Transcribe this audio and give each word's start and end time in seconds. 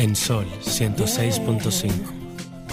En 0.00 0.16
Sol 0.16 0.46
106.5. 0.62 1.92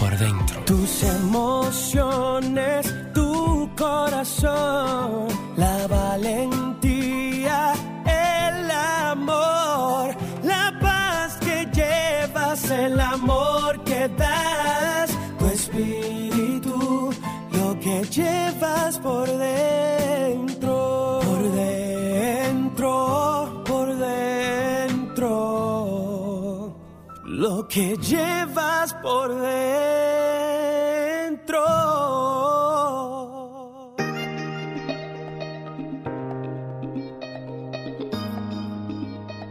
Por 0.00 0.16
dentro. 0.16 0.64
Tus 0.64 1.02
emociones, 1.02 2.86
tu 3.12 3.68
corazón, 3.76 5.28
la 5.54 5.86
valentía, 5.88 7.74
el 8.06 8.70
amor, 8.70 10.16
la 10.42 10.72
paz 10.80 11.36
que 11.40 11.68
llevas, 11.70 12.70
el 12.70 12.98
amor 12.98 13.84
que 13.84 14.08
das, 14.08 15.10
tu 15.38 15.44
espíritu, 15.48 17.10
lo 17.52 17.78
que 17.78 18.04
llevas 18.04 18.98
por 19.00 19.26
dentro, 19.26 19.87
que 27.68 27.96
llevas 27.98 28.94
por 28.94 29.28
dentro. 29.42 29.54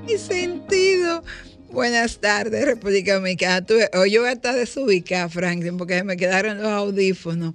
Mi 0.06 0.18
sentido. 0.18 1.24
Buenas 1.70 2.18
tardes, 2.18 2.66
República 2.66 3.14
Dominicana. 3.16 3.64
Hoy 3.94 4.12
yo 4.12 4.22
voy 4.22 4.30
a 4.30 4.34
estar 4.34 4.56
desubicada, 4.56 5.30
Franklin, 5.30 5.78
porque 5.78 6.04
me 6.04 6.18
quedaron 6.18 6.58
los 6.58 6.72
audífonos. 6.72 7.54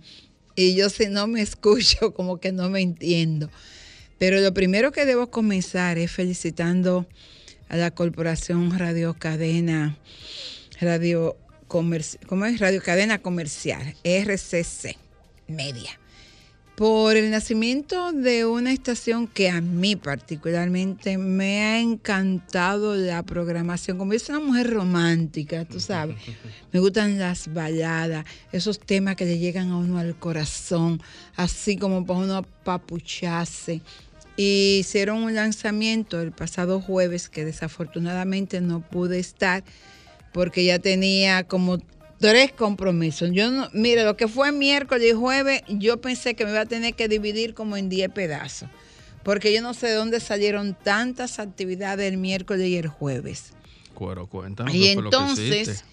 Y 0.54 0.76
yo 0.76 0.88
si 0.90 1.06
no 1.06 1.26
me 1.26 1.42
escucho, 1.42 2.14
como 2.14 2.38
que 2.38 2.52
no 2.52 2.68
me 2.70 2.80
entiendo. 2.80 3.50
Pero 4.18 4.38
lo 4.38 4.54
primero 4.54 4.92
que 4.92 5.06
debo 5.06 5.28
comenzar 5.28 5.98
es 5.98 6.12
felicitando 6.12 7.04
la 7.76 7.90
Corporación 7.90 8.78
Radio 8.78 9.14
Cadena, 9.14 9.96
Radio 10.80 11.36
Comerci- 11.68 12.18
¿cómo 12.26 12.44
es? 12.44 12.60
Radio 12.60 12.82
Cadena 12.82 13.18
Comercial, 13.18 13.94
RCC 14.04 14.96
Media, 15.48 15.98
por 16.76 17.16
el 17.16 17.30
nacimiento 17.30 18.12
de 18.12 18.44
una 18.44 18.72
estación 18.72 19.26
que 19.26 19.48
a 19.50 19.60
mí 19.60 19.96
particularmente 19.96 21.16
me 21.18 21.62
ha 21.62 21.80
encantado 21.80 22.94
la 22.94 23.22
programación. 23.22 23.96
Como 23.98 24.12
yo 24.12 24.18
soy 24.18 24.36
una 24.36 24.44
mujer 24.46 24.70
romántica, 24.70 25.64
tú 25.64 25.80
sabes, 25.80 26.16
me 26.72 26.80
gustan 26.80 27.18
las 27.18 27.52
baladas, 27.52 28.24
esos 28.52 28.78
temas 28.80 29.16
que 29.16 29.24
le 29.24 29.38
llegan 29.38 29.70
a 29.70 29.76
uno 29.78 29.98
al 29.98 30.14
corazón, 30.16 31.00
así 31.36 31.76
como 31.76 32.04
para 32.04 32.18
uno 32.18 32.42
papucharse. 32.64 33.80
Y 34.36 34.78
hicieron 34.80 35.22
un 35.22 35.34
lanzamiento 35.34 36.20
el 36.20 36.32
pasado 36.32 36.80
jueves 36.80 37.28
que 37.28 37.44
desafortunadamente 37.44 38.60
no 38.60 38.80
pude 38.80 39.18
estar 39.18 39.62
porque 40.32 40.64
ya 40.64 40.78
tenía 40.78 41.44
como 41.44 41.78
tres 42.18 42.52
compromisos. 42.52 43.30
Yo 43.32 43.50
no, 43.50 43.68
mire, 43.72 44.04
lo 44.04 44.16
que 44.16 44.28
fue 44.28 44.52
miércoles 44.52 45.08
y 45.10 45.12
jueves, 45.12 45.62
yo 45.68 46.00
pensé 46.00 46.34
que 46.34 46.44
me 46.44 46.52
iba 46.52 46.60
a 46.60 46.66
tener 46.66 46.94
que 46.94 47.08
dividir 47.08 47.52
como 47.52 47.76
en 47.76 47.88
10 47.88 48.10
pedazos, 48.10 48.68
porque 49.22 49.52
yo 49.52 49.60
no 49.60 49.74
sé 49.74 49.88
de 49.88 49.94
dónde 49.94 50.20
salieron 50.20 50.74
tantas 50.82 51.38
actividades 51.38 52.10
el 52.10 52.18
miércoles 52.18 52.68
y 52.68 52.76
el 52.76 52.86
jueves. 52.86 53.52
Cuero, 53.94 54.26
cuéntanos. 54.28 54.74
Y 54.74 54.88
entonces, 54.88 55.84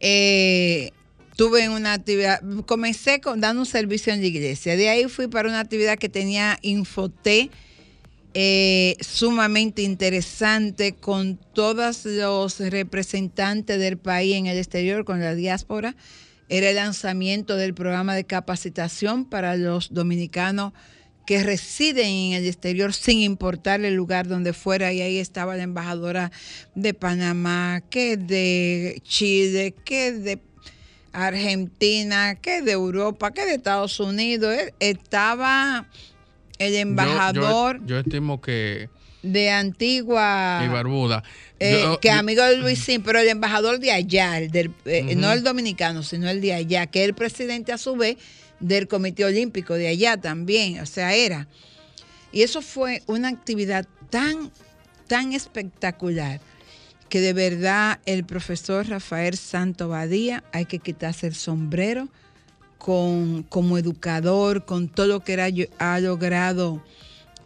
eh, 0.00 0.90
tuve 1.36 1.68
una 1.68 1.92
actividad, 1.92 2.40
comencé 2.64 3.20
con, 3.20 3.40
dando 3.40 3.60
un 3.60 3.66
servicio 3.66 4.12
en 4.12 4.20
la 4.20 4.26
iglesia. 4.26 4.76
De 4.76 4.88
ahí 4.88 5.04
fui 5.08 5.28
para 5.28 5.48
una 5.48 5.60
actividad 5.60 5.98
que 5.98 6.08
tenía 6.08 6.58
Infoté, 6.62 7.50
eh, 8.38 8.98
sumamente 9.00 9.80
interesante 9.80 10.92
con 10.92 11.38
todos 11.54 12.04
los 12.04 12.60
representantes 12.60 13.78
del 13.78 13.96
país 13.96 14.34
en 14.34 14.44
el 14.44 14.58
exterior, 14.58 15.06
con 15.06 15.20
la 15.20 15.34
diáspora. 15.34 15.96
Era 16.50 16.68
el 16.68 16.76
lanzamiento 16.76 17.56
del 17.56 17.72
programa 17.72 18.14
de 18.14 18.24
capacitación 18.24 19.24
para 19.24 19.56
los 19.56 19.94
dominicanos 19.94 20.74
que 21.24 21.42
residen 21.42 22.08
en 22.08 22.32
el 22.34 22.46
exterior 22.46 22.92
sin 22.92 23.20
importar 23.20 23.80
el 23.80 23.94
lugar 23.94 24.28
donde 24.28 24.52
fuera 24.52 24.92
y 24.92 25.00
ahí 25.00 25.16
estaba 25.16 25.56
la 25.56 25.62
embajadora 25.62 26.30
de 26.74 26.92
Panamá, 26.92 27.82
que 27.88 28.18
de 28.18 29.00
Chile, 29.02 29.74
que 29.82 30.12
de 30.12 30.42
Argentina, 31.10 32.34
que 32.34 32.60
de 32.60 32.72
Europa, 32.72 33.30
que 33.30 33.46
de 33.46 33.54
Estados 33.54 33.98
Unidos. 33.98 34.54
Eh, 34.54 34.74
Estaba 34.78 35.88
el 36.58 36.68
Yo- 36.72 36.74
yo- 36.76 36.80
embajador 36.82 37.80
Yo, 37.86 37.98
estimo 37.98 38.40
que. 38.40 38.88
de 39.22 39.50
Antigua. 39.50 40.62
Y 40.64 40.68
Barbuda. 40.68 41.22
eh, 41.58 41.80
Yo- 41.82 41.98
que 42.00 42.10
amigo 42.10 42.42
de 42.44 42.58
Luisín, 42.58 43.02
pero 43.02 43.18
el 43.18 43.28
embajador 43.28 43.78
de 43.80 43.90
allá, 43.92 44.38
el 44.38 44.50
del, 44.50 44.70
eh, 44.84 45.02
Ujú. 45.10 45.18
no 45.18 45.32
el 45.32 45.42
dominicano, 45.42 46.02
sino 46.02 46.28
el 46.28 46.40
de 46.40 46.52
allá, 46.54 46.86
que 46.86 47.02
es 47.02 47.08
el 47.08 47.14
presidente 47.14 47.72
a 47.72 47.78
su 47.78 47.96
vez 47.96 48.16
del 48.60 48.86
Comité 48.88 49.24
Olímpico 49.24 49.74
de 49.74 49.88
allá 49.88 50.16
también, 50.16 50.80
o 50.80 50.86
sea, 50.86 51.14
era. 51.14 51.48
Y 52.32 52.42
eso 52.42 52.62
fue 52.62 53.02
una 53.06 53.28
actividad 53.28 53.86
tan, 54.10 54.50
tan 55.08 55.32
espectacular 55.32 56.40
que 57.08 57.20
de 57.20 57.32
verdad 57.32 58.00
el 58.06 58.24
profesor 58.24 58.88
Rafael 58.88 59.36
Santo 59.36 59.88
Badía 59.88 60.42
hay 60.52 60.66
que 60.66 60.78
quitarse 60.78 61.26
el 61.26 61.34
sombrero 61.34 62.08
con, 62.78 63.42
como 63.44 63.78
educador, 63.78 64.64
con 64.64 64.88
todo 64.88 65.06
lo 65.06 65.20
que 65.20 65.32
era, 65.34 65.48
ha 65.78 66.00
logrado 66.00 66.82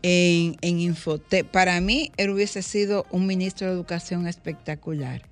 en, 0.02 0.56
en. 0.62 0.96
Para 1.50 1.80
mí, 1.80 2.12
él 2.16 2.30
hubiese 2.30 2.62
sido 2.62 3.06
un 3.10 3.26
ministro 3.26 3.66
de 3.66 3.74
educación 3.74 4.26
espectacular, 4.26 5.22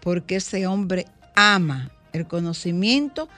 porque 0.00 0.36
ese 0.36 0.66
hombre 0.66 1.06
ama 1.34 1.90
el 2.12 2.26
conocimiento 2.26 3.28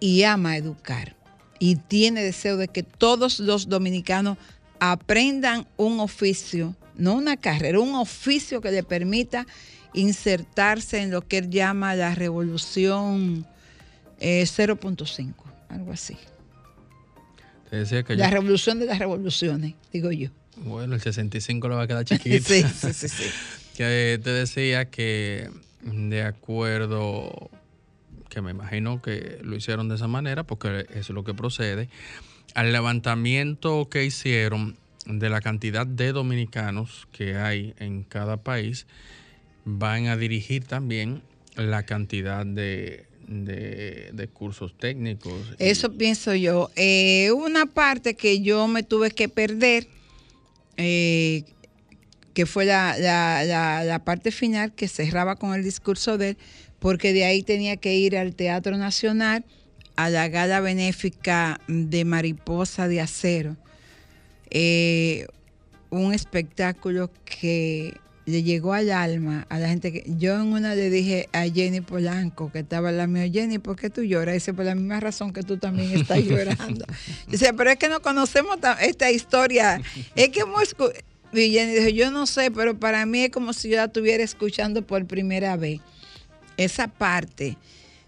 y 0.00 0.22
ama 0.24 0.56
educar. 0.56 1.16
Y 1.58 1.76
tiene 1.76 2.22
deseo 2.22 2.56
de 2.56 2.68
que 2.68 2.82
todos 2.82 3.38
los 3.38 3.68
dominicanos 3.68 4.36
aprendan 4.80 5.66
un 5.76 6.00
oficio, 6.00 6.74
no 6.96 7.14
una 7.14 7.36
carrera, 7.36 7.80
un 7.80 7.94
oficio 7.94 8.60
que 8.60 8.70
le 8.70 8.82
permita 8.82 9.46
insertarse 9.94 11.00
en 11.00 11.10
lo 11.10 11.26
que 11.26 11.38
él 11.38 11.50
llama 11.50 11.94
la 11.94 12.14
revolución 12.14 13.46
eh, 14.20 14.42
0.5, 14.44 15.34
algo 15.68 15.92
así. 15.92 16.16
Te 17.70 17.76
decía 17.76 18.02
que 18.02 18.16
La 18.16 18.26
yo- 18.28 18.34
revolución 18.34 18.78
de 18.78 18.86
las 18.86 18.98
revoluciones, 18.98 19.74
digo 19.92 20.10
yo. 20.12 20.28
Bueno, 20.56 20.94
el 20.94 21.00
65 21.00 21.68
le 21.68 21.74
va 21.74 21.82
a 21.82 21.86
quedar 21.86 22.04
chiquito. 22.06 22.44
Sí, 22.46 22.62
sí, 22.62 22.92
sí, 22.92 23.08
sí. 23.08 23.24
que 23.76 24.20
te 24.22 24.30
decía 24.30 24.84
que 24.90 25.50
de 25.82 26.22
acuerdo, 26.22 27.50
que 28.30 28.40
me 28.40 28.52
imagino 28.52 29.02
que 29.02 29.40
lo 29.42 29.56
hicieron 29.56 29.88
de 29.88 29.96
esa 29.96 30.06
manera, 30.08 30.44
porque 30.44 30.86
es 30.94 31.10
lo 31.10 31.24
que 31.24 31.34
procede, 31.34 31.88
al 32.54 32.72
levantamiento 32.72 33.88
que 33.90 34.04
hicieron 34.04 34.76
de 35.06 35.28
la 35.28 35.40
cantidad 35.40 35.86
de 35.86 36.12
dominicanos 36.12 37.08
que 37.12 37.36
hay 37.36 37.74
en 37.78 38.04
cada 38.04 38.38
país, 38.38 38.86
van 39.64 40.06
a 40.06 40.16
dirigir 40.16 40.64
también 40.64 41.22
la 41.56 41.82
cantidad 41.84 42.46
de, 42.46 43.06
de- 43.26 44.28
cursos 44.32 44.76
técnicos. 44.78 45.32
Eso 45.58 45.92
pienso 45.92 46.34
yo. 46.34 46.70
Eh, 46.76 47.30
una 47.32 47.66
parte 47.66 48.14
que 48.14 48.40
yo 48.40 48.66
me 48.68 48.82
tuve 48.82 49.10
que 49.10 49.28
perder, 49.28 49.86
eh, 50.76 51.44
que 52.32 52.46
fue 52.46 52.64
la, 52.64 52.96
la- 52.98 53.44
la- 53.44 53.84
la 53.84 54.04
parte 54.04 54.30
final 54.32 54.72
que 54.74 54.88
cerraba 54.88 55.36
con 55.36 55.54
el 55.54 55.62
discurso 55.62 56.18
de 56.18 56.30
él, 56.30 56.36
porque 56.80 57.12
de 57.12 57.24
ahí 57.24 57.42
tenía 57.42 57.76
que 57.76 57.94
ir 57.96 58.16
al 58.16 58.34
Teatro 58.34 58.76
Nacional 58.76 59.44
a 59.96 60.10
la 60.10 60.28
gala 60.28 60.60
benéfica 60.60 61.60
de 61.68 62.04
Mariposa 62.04 62.88
de 62.88 63.00
Acero. 63.00 63.56
Eh, 64.50 65.26
un 65.90 66.12
espectáculo 66.12 67.10
que 67.24 67.94
le 68.26 68.42
llegó 68.42 68.72
al 68.72 68.90
alma 68.90 69.46
a 69.50 69.58
la 69.58 69.68
gente 69.68 69.92
que 69.92 70.04
yo 70.18 70.34
en 70.36 70.52
una 70.52 70.74
le 70.74 70.88
dije 70.88 71.28
a 71.32 71.42
Jenny 71.42 71.82
Polanco 71.82 72.50
que 72.50 72.60
estaba 72.60 72.90
la 72.90 73.06
mía 73.06 73.28
Jenny 73.30 73.58
¿por 73.58 73.76
qué 73.76 73.90
tú 73.90 74.02
lloras? 74.02 74.34
dice 74.34 74.54
por 74.54 74.64
la 74.64 74.74
misma 74.74 74.98
razón 75.00 75.32
que 75.32 75.42
tú 75.42 75.58
también 75.58 75.90
estás 75.92 76.18
llorando 76.24 76.86
dice 77.28 77.52
pero 77.52 77.70
es 77.70 77.76
que 77.76 77.88
no 77.90 78.00
conocemos 78.00 78.58
ta- 78.60 78.78
esta 78.80 79.10
historia 79.10 79.80
es 80.16 80.30
que 80.30 80.40
hemos 80.40 80.62
escu-". 80.62 80.92
y 81.34 81.50
Jenny 81.50 81.74
dijo 81.74 81.88
yo 81.90 82.10
no 82.10 82.26
sé 82.26 82.50
pero 82.50 82.78
para 82.78 83.04
mí 83.04 83.24
es 83.24 83.30
como 83.30 83.52
si 83.52 83.68
yo 83.68 83.76
la 83.76 83.84
estuviera 83.84 84.24
escuchando 84.24 84.80
por 84.86 85.04
primera 85.06 85.56
vez 85.56 85.80
esa 86.56 86.88
parte 86.88 87.58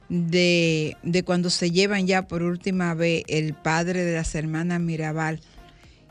de, 0.08 0.96
de 1.02 1.22
cuando 1.24 1.50
se 1.50 1.70
llevan 1.72 2.06
ya 2.06 2.26
por 2.26 2.42
última 2.42 2.94
vez 2.94 3.22
el 3.26 3.52
padre 3.54 4.04
de 4.04 4.14
las 4.14 4.34
hermanas 4.34 4.80
Mirabal 4.80 5.40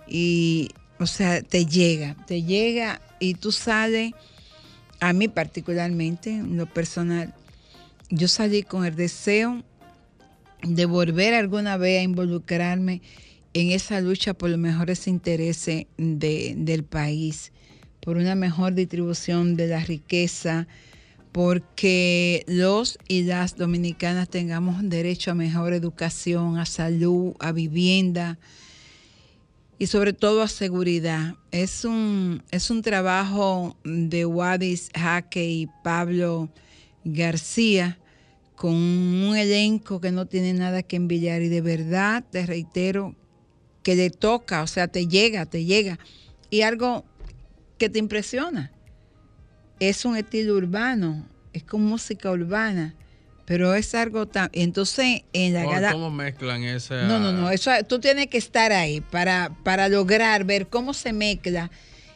y, 0.07 0.69
o 0.99 1.07
sea, 1.07 1.41
te 1.41 1.65
llega, 1.65 2.15
te 2.27 2.43
llega 2.43 3.01
y 3.19 3.35
tú 3.35 3.51
sales, 3.51 4.13
a 4.99 5.13
mí 5.13 5.27
particularmente, 5.27 6.31
en 6.31 6.57
lo 6.57 6.65
personal, 6.65 7.33
yo 8.09 8.27
salí 8.27 8.63
con 8.63 8.85
el 8.85 8.95
deseo 8.95 9.63
de 10.63 10.85
volver 10.85 11.33
alguna 11.33 11.77
vez 11.77 11.99
a 11.99 12.03
involucrarme 12.03 13.01
en 13.53 13.71
esa 13.71 14.01
lucha 14.01 14.33
por 14.33 14.49
los 14.49 14.59
mejores 14.59 15.07
intereses 15.07 15.85
de- 15.97 16.55
del 16.57 16.83
país, 16.83 17.51
por 18.01 18.17
una 18.17 18.35
mejor 18.35 18.73
distribución 18.73 19.55
de 19.55 19.67
la 19.67 19.79
riqueza, 19.83 20.67
porque 21.31 22.43
los 22.47 22.97
y 23.07 23.23
las 23.23 23.57
dominicanas 23.57 24.29
tengamos 24.29 24.77
derecho 24.87 25.31
a 25.31 25.35
mejor 25.35 25.73
educación, 25.73 26.57
a 26.57 26.65
salud, 26.65 27.33
a 27.39 27.51
vivienda 27.51 28.37
y 29.77 29.87
sobre 29.87 30.13
todo 30.13 30.41
a 30.41 30.47
seguridad. 30.47 31.35
Es 31.51 31.85
un, 31.85 32.43
es 32.51 32.69
un 32.69 32.81
trabajo 32.81 33.77
de 33.83 34.25
Wadis 34.25 34.89
Jaque 34.95 35.49
y 35.49 35.67
Pablo 35.83 36.49
García 37.03 37.99
con 38.55 38.73
un 38.73 39.35
elenco 39.35 39.99
que 39.99 40.11
no 40.11 40.25
tiene 40.25 40.53
nada 40.53 40.81
que 40.81 40.95
envidiar 40.95 41.41
y 41.41 41.49
de 41.49 41.61
verdad 41.61 42.23
te 42.29 42.45
reitero 42.45 43.15
que 43.83 43.95
le 43.95 44.09
toca, 44.09 44.63
o 44.63 44.67
sea, 44.67 44.87
te 44.87 45.07
llega, 45.07 45.45
te 45.45 45.65
llega. 45.65 45.99
Y 46.49 46.61
algo 46.61 47.05
que 47.77 47.89
te 47.89 47.99
impresiona, 47.99 48.71
es 49.79 50.05
un 50.05 50.15
estilo 50.15 50.55
urbano, 50.55 51.27
es 51.53 51.63
con 51.63 51.83
música 51.83 52.31
urbana, 52.31 52.95
pero 53.45 53.75
es 53.75 53.93
algo 53.95 54.27
tan... 54.27 54.49
Entonces, 54.53 55.23
en 55.33 55.53
la 55.53 55.65
gala... 55.65 55.91
¿Cómo 55.91 56.09
mezclan 56.09 56.63
ese...? 56.63 57.03
No, 57.03 57.19
no, 57.19 57.31
no, 57.31 57.51
eso, 57.51 57.71
tú 57.87 57.99
tienes 57.99 58.27
que 58.27 58.37
estar 58.37 58.71
ahí 58.71 59.01
para, 59.01 59.55
para 59.63 59.87
lograr 59.87 60.43
ver 60.43 60.67
cómo 60.67 60.93
se 60.93 61.13
mezcla 61.13 61.69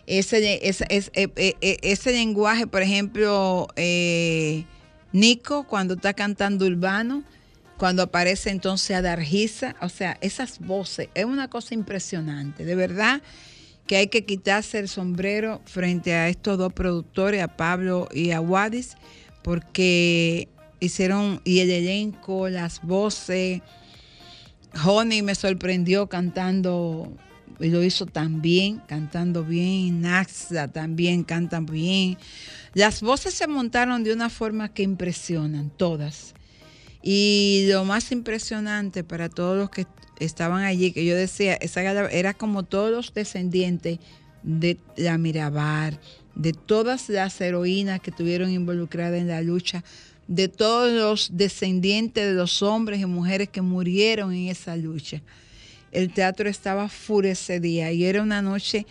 ese, 0.07 0.67
ese, 0.67 0.85
ese, 0.89 1.11
eh, 1.13 1.29
eh, 1.35 1.55
eh, 1.61 1.77
ese 1.83 2.11
lenguaje, 2.11 2.65
por 2.65 2.81
ejemplo, 2.81 3.67
Nico 5.11 5.67
cuando 5.67 5.93
está 5.93 6.13
cantando 6.13 6.65
urbano, 6.65 7.23
cuando 7.77 8.01
aparece 8.03 8.49
entonces 8.49 8.97
Adargisa, 8.97 9.75
o 9.81 9.89
sea, 9.89 10.17
esas 10.21 10.59
voces, 10.59 11.09
es 11.13 11.25
una 11.25 11.47
cosa 11.47 11.75
impresionante, 11.75 12.65
de 12.65 12.75
verdad 12.75 13.21
que 13.85 13.97
hay 13.97 14.07
que 14.07 14.25
quitarse 14.25 14.77
el 14.79 14.87
sombrero 14.87 15.61
frente 15.65 16.13
a 16.13 16.27
estos 16.27 16.57
dos 16.57 16.73
productores, 16.73 17.41
a 17.41 17.47
Pablo 17.47 18.07
y 18.11 18.31
a 18.31 18.41
Wadis, 18.41 18.97
porque 19.41 20.47
hicieron, 20.79 21.41
y 21.43 21.59
el 21.59 21.69
elenco, 21.69 22.49
las 22.49 22.81
voces, 22.81 23.61
Honey 24.85 25.21
me 25.21 25.35
sorprendió 25.35 26.07
cantando, 26.07 27.11
y 27.59 27.69
lo 27.69 27.83
hizo 27.83 28.05
tan 28.05 28.41
bien, 28.41 28.81
cantando 28.87 29.43
bien, 29.43 30.01
Naxa 30.01 30.67
también 30.69 31.23
cantan 31.23 31.65
bien. 31.65 32.17
Las 32.73 33.01
voces 33.01 33.33
se 33.33 33.47
montaron 33.47 34.03
de 34.03 34.13
una 34.13 34.29
forma 34.29 34.73
que 34.73 34.83
impresionan, 34.83 35.69
todas. 35.69 36.33
Y 37.01 37.65
lo 37.69 37.85
más 37.85 38.11
impresionante 38.11 39.03
para 39.03 39.29
todos 39.29 39.57
los 39.57 39.69
que 39.69 39.87
estaban 40.19 40.63
allí, 40.63 40.91
que 40.91 41.05
yo 41.05 41.15
decía, 41.15 41.55
esa 41.55 41.81
era 41.81 42.33
como 42.33 42.63
todos 42.63 42.91
los 42.91 43.13
descendientes 43.13 43.99
de 44.43 44.77
la 44.97 45.17
Mirabar, 45.17 45.99
de 46.35 46.53
todas 46.53 47.09
las 47.09 47.39
heroínas 47.41 47.99
que 47.99 48.11
estuvieron 48.11 48.51
involucradas 48.51 49.19
en 49.19 49.27
la 49.27 49.41
lucha, 49.41 49.83
de 50.29 50.47
todos 50.47 50.91
los 50.91 51.31
descendientes 51.33 52.23
de 52.23 52.33
los 52.33 52.61
hombres 52.61 53.01
y 53.01 53.05
mujeres 53.07 53.49
que 53.49 53.63
murieron 53.63 54.31
en 54.31 54.47
esa 54.47 54.75
lucha. 54.75 55.23
El 55.91 56.13
teatro 56.13 56.47
estaba 56.47 56.87
fuera 56.87 57.31
ese 57.31 57.59
día 57.59 57.91
y 57.91 58.05
era 58.05 58.21
una 58.21 58.43
noche 58.43 58.85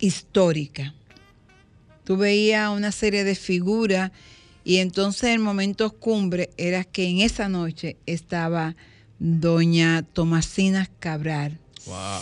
histórica. 0.00 0.94
Tú 2.04 2.16
veías 2.16 2.70
una 2.70 2.90
serie 2.90 3.22
de 3.22 3.34
figuras 3.34 4.12
y 4.64 4.78
entonces 4.78 5.24
el 5.24 5.40
momento 5.40 5.90
cumbre 5.90 6.48
era 6.56 6.84
que 6.84 7.06
en 7.06 7.20
esa 7.20 7.50
noche 7.50 7.98
estaba 8.06 8.74
doña 9.18 10.02
Tomasina 10.02 10.88
Cabral, 10.98 11.58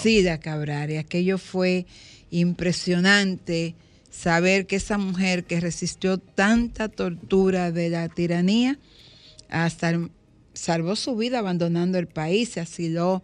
Sida 0.02 0.40
Cabral, 0.40 0.90
y 0.90 0.96
aquello 0.96 1.38
fue 1.38 1.86
impresionante 2.32 3.76
saber 4.10 4.66
que 4.66 4.76
esa 4.76 4.98
mujer 4.98 5.44
que 5.44 5.60
resistió 5.60 6.18
tanta 6.18 6.88
tortura 6.88 7.70
de 7.72 7.90
la 7.90 8.08
tiranía, 8.08 8.78
hasta 9.48 9.98
salvó 10.52 10.96
su 10.96 11.16
vida 11.16 11.38
abandonando 11.38 11.98
el 11.98 12.06
país, 12.06 12.50
se 12.50 12.60
asiló 12.60 13.22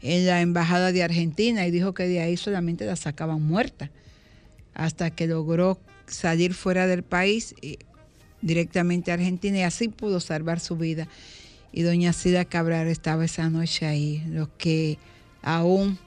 en 0.00 0.26
la 0.26 0.40
embajada 0.40 0.92
de 0.92 1.02
Argentina 1.02 1.66
y 1.66 1.70
dijo 1.70 1.92
que 1.92 2.06
de 2.06 2.20
ahí 2.20 2.36
solamente 2.36 2.86
la 2.86 2.96
sacaban 2.96 3.42
muerta, 3.42 3.90
hasta 4.74 5.10
que 5.10 5.26
logró 5.26 5.80
salir 6.06 6.54
fuera 6.54 6.86
del 6.86 7.02
país 7.02 7.54
y 7.60 7.78
directamente 8.40 9.10
a 9.10 9.14
Argentina 9.14 9.58
y 9.58 9.62
así 9.62 9.88
pudo 9.88 10.20
salvar 10.20 10.60
su 10.60 10.76
vida. 10.76 11.08
Y 11.72 11.82
doña 11.82 12.12
Sida 12.12 12.44
Cabral 12.44 12.86
estaba 12.86 13.24
esa 13.24 13.50
noche 13.50 13.86
ahí, 13.86 14.22
lo 14.28 14.56
que 14.56 14.98
aún 15.42 15.98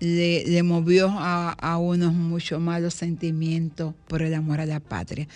le, 0.00 0.62
movió 0.62 1.08
a, 1.10 1.78
unos 1.78 2.12
mucho 2.12 2.60
más 2.60 2.80
los 2.80 2.94
sentimientos 2.94 3.94
por 4.08 4.22
el 4.22 4.34
amor 4.34 4.60
a 4.60 4.66
la 4.66 4.80
patria. 4.80 5.28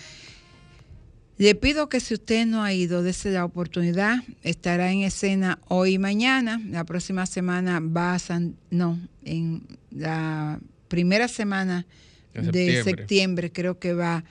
Le 1.37 1.55
pido 1.55 1.87
que 1.87 2.01
si 2.01 2.15
usted 2.15 2.45
no 2.45 2.63
ha 2.63 2.73
ido, 2.73 3.01
dése 3.01 3.31
la 3.31 3.45
oportunidad, 3.45 4.17
estará 4.43 4.91
en 4.91 5.03
escena 5.03 5.59
hoy 5.69 5.93
y 5.93 5.99
mañana, 5.99 6.61
la 6.69 6.83
próxima 6.83 7.25
semana 7.25 7.79
va 7.79 8.15
a 8.15 8.19
San, 8.19 8.57
no, 8.69 8.99
en 9.23 9.63
la 9.89 10.59
primera 10.89 11.29
semana 11.29 11.85
de 12.33 12.83
septiembre 12.83 13.51
creo 13.51 13.79
que 13.79 13.93
va 13.93 14.25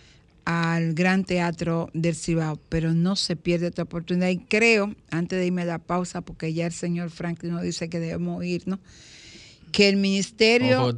al 0.45 0.95
Gran 0.95 1.25
Teatro 1.25 1.91
del 1.93 2.15
Cibao, 2.15 2.59
pero 2.71 2.95
no 2.95 3.17
se 3.17 3.37
pierde 3.37 3.67
esta 3.67 3.83
oportunidad. 3.83 4.29
Y 4.29 4.39
creo, 4.39 4.95
antes 5.11 5.39
de 5.39 5.47
irme 5.47 5.63
a 5.63 5.67
la 5.67 5.79
pausa, 5.79 6.23
porque 6.23 6.55
ya 6.55 6.65
el 6.65 6.73
señor 6.73 7.11
Franklin 7.11 7.53
nos 7.53 7.63
dice 7.63 7.91
que 7.91 8.01
debemos 8.01 8.43
irnos, 8.43 8.79
que 9.73 9.89
el 9.89 9.97
ministerio 9.97 10.95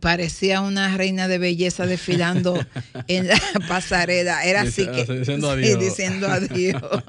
parecía 0.00 0.60
una 0.60 0.96
reina 0.96 1.28
de 1.28 1.38
belleza 1.38 1.86
desfilando 1.86 2.58
en 3.08 3.28
la 3.28 3.40
pasarela. 3.68 4.44
Era 4.44 4.62
así 4.62 4.86
que 4.86 5.04
diciendo 5.04 5.50
adiós. 5.50 5.80
diciendo 5.80 6.28
adiós. 6.28 6.82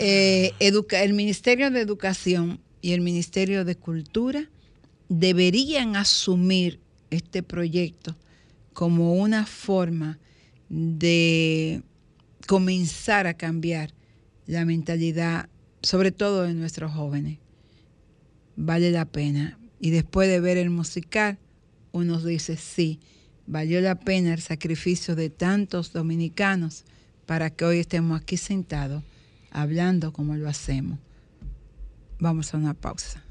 Eh, 0.00 0.52
el 0.58 1.12
Ministerio 1.12 1.70
de 1.70 1.80
Educación 1.80 2.60
y 2.82 2.94
el 2.94 3.00
Ministerio 3.00 3.64
de 3.64 3.76
Cultura 3.76 4.50
deberían 5.08 5.94
asumir 5.94 6.80
este 7.10 7.44
proyecto 7.44 8.16
como 8.72 9.14
una 9.14 9.46
forma 9.46 10.18
de 10.68 11.80
comenzar 12.48 13.28
a 13.28 13.34
cambiar 13.34 13.94
la 14.46 14.64
mentalidad, 14.64 15.48
sobre 15.80 16.10
todo 16.10 16.42
de 16.42 16.54
nuestros 16.54 16.92
jóvenes. 16.92 17.38
Vale 18.56 18.90
la 18.90 19.04
pena. 19.04 19.58
Y 19.80 19.90
después 19.90 20.28
de 20.28 20.40
ver 20.40 20.56
el 20.56 20.70
musical, 20.70 21.38
uno 21.92 22.20
dice, 22.20 22.56
sí, 22.56 23.00
valió 23.46 23.80
la 23.80 23.96
pena 23.96 24.34
el 24.34 24.40
sacrificio 24.40 25.14
de 25.14 25.30
tantos 25.30 25.92
dominicanos 25.92 26.84
para 27.26 27.50
que 27.50 27.64
hoy 27.64 27.78
estemos 27.78 28.20
aquí 28.20 28.36
sentados 28.36 29.02
hablando 29.50 30.12
como 30.12 30.34
lo 30.36 30.48
hacemos. 30.48 30.98
Vamos 32.18 32.54
a 32.54 32.56
una 32.56 32.74
pausa. 32.74 33.22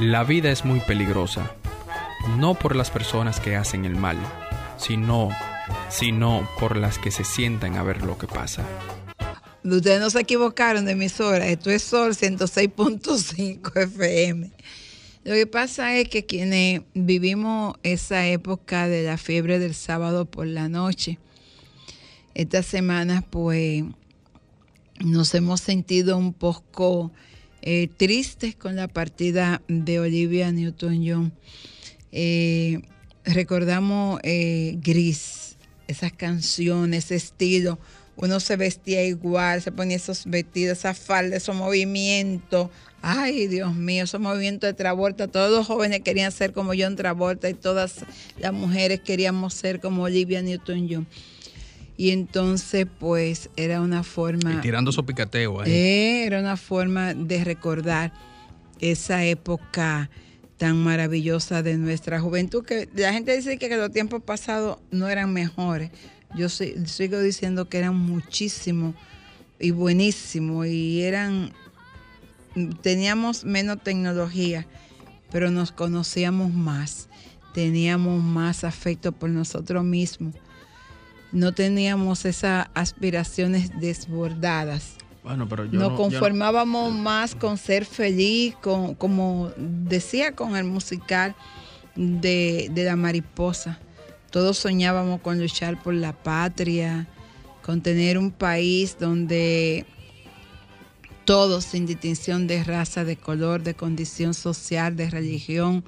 La 0.00 0.24
vida 0.24 0.50
es 0.50 0.64
muy 0.64 0.80
peligrosa 0.80 1.54
no 2.36 2.54
por 2.54 2.76
las 2.76 2.90
personas 2.90 3.40
que 3.40 3.56
hacen 3.56 3.84
el 3.84 3.96
mal, 3.96 4.18
sino, 4.76 5.30
sino 5.88 6.48
por 6.58 6.76
las 6.76 6.98
que 6.98 7.10
se 7.10 7.24
sientan 7.24 7.76
a 7.76 7.82
ver 7.82 8.02
lo 8.02 8.18
que 8.18 8.26
pasa. 8.26 8.64
Ustedes 9.76 10.00
no 10.00 10.10
se 10.10 10.20
equivocaron 10.20 10.84
de 10.84 10.92
emisora, 10.92 11.46
esto 11.48 11.70
es 11.70 11.82
Sol 11.82 12.14
106.5 12.14 13.76
FM. 13.82 14.50
Lo 15.24 15.34
que 15.34 15.46
pasa 15.46 15.96
es 15.96 16.08
que 16.08 16.24
quienes 16.24 16.82
vivimos 16.94 17.76
esa 17.82 18.26
época 18.26 18.88
de 18.88 19.02
la 19.02 19.18
fiebre 19.18 19.58
del 19.58 19.74
sábado 19.74 20.24
por 20.24 20.46
la 20.46 20.68
noche, 20.68 21.18
estas 22.34 22.66
semanas 22.66 23.24
pues 23.28 23.84
nos 25.00 25.34
hemos 25.34 25.60
sentido 25.60 26.16
un 26.16 26.32
poco 26.32 27.12
eh, 27.62 27.88
tristes 27.96 28.56
con 28.56 28.76
la 28.76 28.88
partida 28.88 29.62
de 29.68 30.00
Olivia 30.00 30.50
Newton-John 30.52 31.32
eh, 32.12 32.80
recordamos 33.24 34.20
eh, 34.22 34.78
Gris, 34.82 35.56
esas 35.86 36.12
canciones, 36.12 37.06
ese 37.06 37.16
estilo. 37.16 37.78
Uno 38.20 38.40
se 38.40 38.56
vestía 38.56 39.04
igual, 39.04 39.62
se 39.62 39.70
ponía 39.70 39.96
esos 39.96 40.26
vestidos, 40.26 40.78
esa 40.78 40.92
falda, 40.92 41.36
esos 41.36 41.54
movimientos. 41.54 42.68
Ay, 43.00 43.46
Dios 43.46 43.76
mío, 43.76 44.04
esos 44.04 44.20
movimientos 44.20 44.66
de 44.66 44.74
Travolta. 44.74 45.28
Todos 45.28 45.52
los 45.52 45.66
jóvenes 45.68 46.00
querían 46.00 46.32
ser 46.32 46.52
como 46.52 46.72
John 46.76 46.96
Travolta 46.96 47.48
y 47.48 47.54
todas 47.54 48.04
las 48.38 48.52
mujeres 48.52 49.00
queríamos 49.00 49.54
ser 49.54 49.78
como 49.78 50.02
Olivia 50.02 50.42
Newton-John. 50.42 51.06
Y 51.96 52.10
entonces, 52.10 52.86
pues, 52.98 53.50
era 53.56 53.80
una 53.80 54.02
forma. 54.02 54.54
Y 54.54 54.60
tirando 54.62 54.90
su 54.90 55.06
picateo 55.06 55.60
ahí. 55.60 55.70
Eh, 55.70 56.24
era 56.26 56.40
una 56.40 56.56
forma 56.56 57.14
de 57.14 57.44
recordar 57.44 58.12
esa 58.80 59.24
época 59.24 60.10
tan 60.58 60.76
maravillosa 60.76 61.62
de 61.62 61.78
nuestra 61.78 62.20
juventud, 62.20 62.64
que 62.64 62.88
la 62.94 63.12
gente 63.12 63.34
dice 63.34 63.58
que, 63.58 63.76
los 63.76 63.92
tiempos 63.92 64.22
pasados 64.22 64.78
no 64.90 65.08
eran 65.08 65.32
mejores. 65.32 65.90
Yo 66.34 66.48
sigo 66.48 67.20
diciendo 67.20 67.68
que 67.68 67.78
eran 67.78 67.96
muchísimo 67.96 68.94
y 69.58 69.70
buenísimo 69.70 70.64
y 70.64 71.00
eran, 71.02 71.52
teníamos 72.82 73.44
menos 73.44 73.82
tecnología, 73.82 74.66
pero 75.30 75.50
nos 75.50 75.72
conocíamos 75.72 76.52
más, 76.52 77.08
teníamos 77.54 78.22
más 78.22 78.64
afecto 78.64 79.12
por 79.12 79.30
nosotros 79.30 79.84
mismos, 79.84 80.34
no 81.32 81.52
teníamos 81.52 82.24
esas 82.24 82.68
aspiraciones 82.74 83.70
desbordadas. 83.80 84.96
Bueno, 85.22 85.48
pero 85.48 85.64
yo 85.66 85.72
Nos 85.78 85.90
no- 85.90 85.96
conformábamos 85.96 86.94
más 86.94 87.34
con 87.34 87.58
ser 87.58 87.84
feliz, 87.84 88.54
con, 88.62 88.94
como 88.94 89.50
decía 89.56 90.34
con 90.34 90.56
el 90.56 90.64
musical 90.64 91.34
de, 91.96 92.70
de 92.72 92.84
la 92.84 92.96
mariposa. 92.96 93.78
Todos 94.30 94.58
soñábamos 94.58 95.20
con 95.20 95.40
luchar 95.40 95.82
por 95.82 95.94
la 95.94 96.12
patria, 96.12 97.06
con 97.62 97.82
tener 97.82 98.18
un 98.18 98.30
país 98.30 98.96
donde 98.98 99.84
todos, 101.24 101.64
sin 101.64 101.86
distinción 101.86 102.46
de 102.46 102.64
raza, 102.64 103.04
de 103.04 103.16
color, 103.16 103.62
de 103.62 103.74
condición 103.74 104.32
social, 104.32 104.96
de 104.96 105.10
religión, 105.10 105.84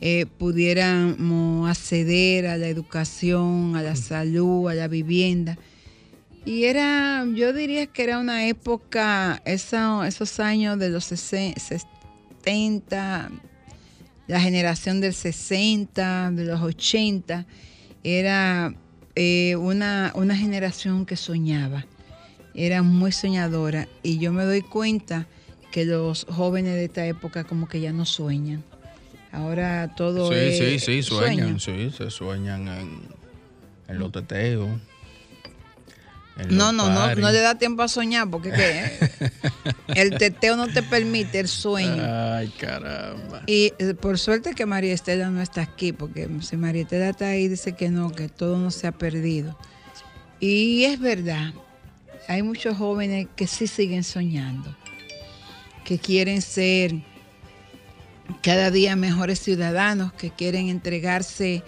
eh, 0.00 0.24
pudiéramos 0.38 1.68
acceder 1.68 2.46
a 2.46 2.56
la 2.56 2.68
educación, 2.68 3.76
a 3.76 3.82
la 3.82 3.96
salud, 3.96 4.70
a 4.70 4.74
la 4.74 4.88
vivienda. 4.88 5.58
Y 6.46 6.64
era, 6.64 7.26
yo 7.34 7.52
diría 7.52 7.86
que 7.86 8.04
era 8.04 8.18
una 8.18 8.46
época, 8.46 9.42
esos 9.44 10.40
años 10.40 10.78
de 10.78 10.88
los 10.88 11.04
60, 11.04 13.30
la 14.26 14.40
generación 14.40 15.02
del 15.02 15.12
60, 15.12 16.30
de 16.30 16.44
los 16.46 16.62
80, 16.62 17.46
era 18.04 18.74
eh, 19.14 19.56
una, 19.56 20.12
una 20.14 20.36
generación 20.36 21.06
que 21.06 21.16
soñaba, 21.16 21.86
era 22.54 22.82
muy 22.82 23.12
soñadora. 23.12 23.88
Y 24.02 24.18
yo 24.18 24.32
me 24.32 24.44
doy 24.44 24.62
cuenta 24.62 25.26
que 25.70 25.84
los 25.84 26.26
jóvenes 26.28 26.74
de 26.74 26.84
esta 26.86 27.06
época 27.06 27.44
como 27.44 27.68
que 27.68 27.80
ya 27.80 27.92
no 27.92 28.04
sueñan. 28.04 28.64
Ahora 29.32 29.94
todo 29.96 30.28
Sí, 30.32 30.34
es 30.34 30.58
sí, 30.58 30.78
sí, 30.80 31.02
sueñan, 31.04 31.60
sueño. 31.60 31.90
sí, 31.90 31.96
se 31.96 32.10
sueñan 32.10 32.66
en, 32.68 32.98
en 33.88 33.98
los 33.98 34.10
teteos. 34.10 34.68
No, 36.48 36.72
no, 36.72 36.90
no, 36.90 37.14
no 37.14 37.30
le 37.30 37.40
da 37.40 37.56
tiempo 37.56 37.82
a 37.82 37.88
soñar 37.88 38.30
porque 38.30 38.50
que, 38.50 39.10
el 39.94 40.16
teteo 40.16 40.56
no 40.56 40.68
te 40.68 40.82
permite 40.82 41.40
el 41.40 41.48
sueño. 41.48 42.02
Ay, 42.02 42.48
caramba. 42.58 43.42
Y 43.46 43.72
eh, 43.78 43.94
por 43.94 44.18
suerte 44.18 44.54
que 44.54 44.66
María 44.66 44.94
Estela 44.94 45.30
no 45.30 45.42
está 45.42 45.62
aquí, 45.62 45.92
porque 45.92 46.28
si 46.40 46.56
María 46.56 46.82
Estela 46.82 47.10
está 47.10 47.28
ahí, 47.28 47.48
dice 47.48 47.72
que 47.72 47.90
no, 47.90 48.12
que 48.12 48.28
todo 48.28 48.58
no 48.58 48.70
se 48.70 48.86
ha 48.86 48.92
perdido. 48.92 49.58
Y 50.38 50.84
es 50.84 50.98
verdad, 50.98 51.52
hay 52.28 52.42
muchos 52.42 52.76
jóvenes 52.76 53.28
que 53.36 53.46
sí 53.46 53.66
siguen 53.66 54.04
soñando, 54.04 54.74
que 55.84 55.98
quieren 55.98 56.40
ser 56.40 56.94
cada 58.42 58.70
día 58.70 58.96
mejores 58.96 59.40
ciudadanos, 59.40 60.12
que 60.12 60.30
quieren 60.30 60.68
entregarse 60.68 61.62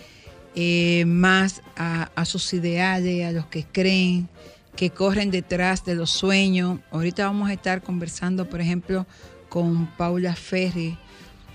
eh, 0.55 1.05
más 1.07 1.62
a, 1.76 2.11
a 2.14 2.25
sus 2.25 2.52
ideales, 2.55 3.26
a 3.26 3.33
los 3.33 3.47
que 3.47 3.64
creen, 3.64 4.29
que 4.76 4.91
corren 4.91 5.31
detrás 5.31 5.85
de 5.85 5.95
los 5.95 6.11
sueños. 6.11 6.81
Ahorita 6.91 7.26
vamos 7.26 7.50
a 7.50 7.52
estar 7.52 7.83
conversando, 7.83 8.49
por 8.49 8.61
ejemplo, 8.61 9.07
con 9.49 9.87
Paula 9.97 10.35
Ferri, 10.35 10.99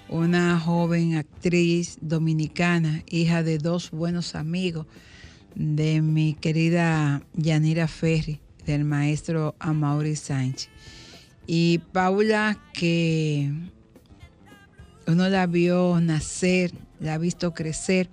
una 0.09 0.59
joven 0.59 1.15
actriz 1.15 1.97
dominicana, 2.01 3.03
hija 3.09 3.43
de 3.43 3.57
dos 3.57 3.91
buenos 3.91 4.35
amigos 4.35 4.85
de 5.55 6.01
mi 6.01 6.35
querida 6.35 7.23
Yanira 7.33 7.87
Ferri, 7.87 8.39
del 8.65 8.85
maestro 8.85 9.55
Amaury 9.59 10.15
Sánchez. 10.15 10.69
Y 11.47 11.79
Paula, 11.91 12.59
que 12.73 13.51
uno 15.07 15.29
la 15.29 15.47
vio 15.47 15.99
nacer, 15.99 16.71
la 16.99 17.15
ha 17.15 17.17
visto 17.17 17.53
crecer, 17.53 18.09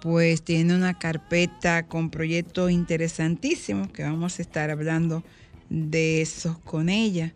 pues 0.00 0.42
tiene 0.42 0.74
una 0.74 0.98
carpeta 0.98 1.86
con 1.86 2.10
proyectos 2.10 2.70
interesantísimos 2.70 3.88
que 3.88 4.02
vamos 4.02 4.38
a 4.38 4.42
estar 4.42 4.70
hablando 4.70 5.24
de 5.68 6.22
esos 6.22 6.58
con 6.58 6.88
ella. 6.88 7.34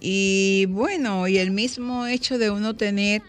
Y 0.00 0.66
bueno, 0.70 1.28
y 1.28 1.38
el 1.38 1.50
mismo 1.50 2.06
hecho 2.06 2.38
de 2.38 2.50
uno 2.50 2.74
tener 2.74 3.22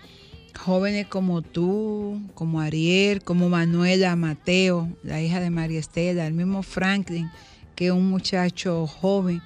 jóvenes 0.58 1.08
como 1.08 1.42
tú, 1.42 2.22
como 2.34 2.62
Ariel, 2.62 3.24
como 3.24 3.50
Manuela 3.50 4.16
Mateo, 4.16 4.90
la 5.04 5.22
hija 5.22 5.40
de 5.40 5.50
María 5.50 5.80
Estela, 5.80 6.28
el 6.28 6.34
mismo 6.34 6.64
Franklin, 6.64 7.30
que 7.76 7.88
es 7.88 7.92
un 7.92 8.10
muchacho 8.10 8.88
joven 8.88 9.42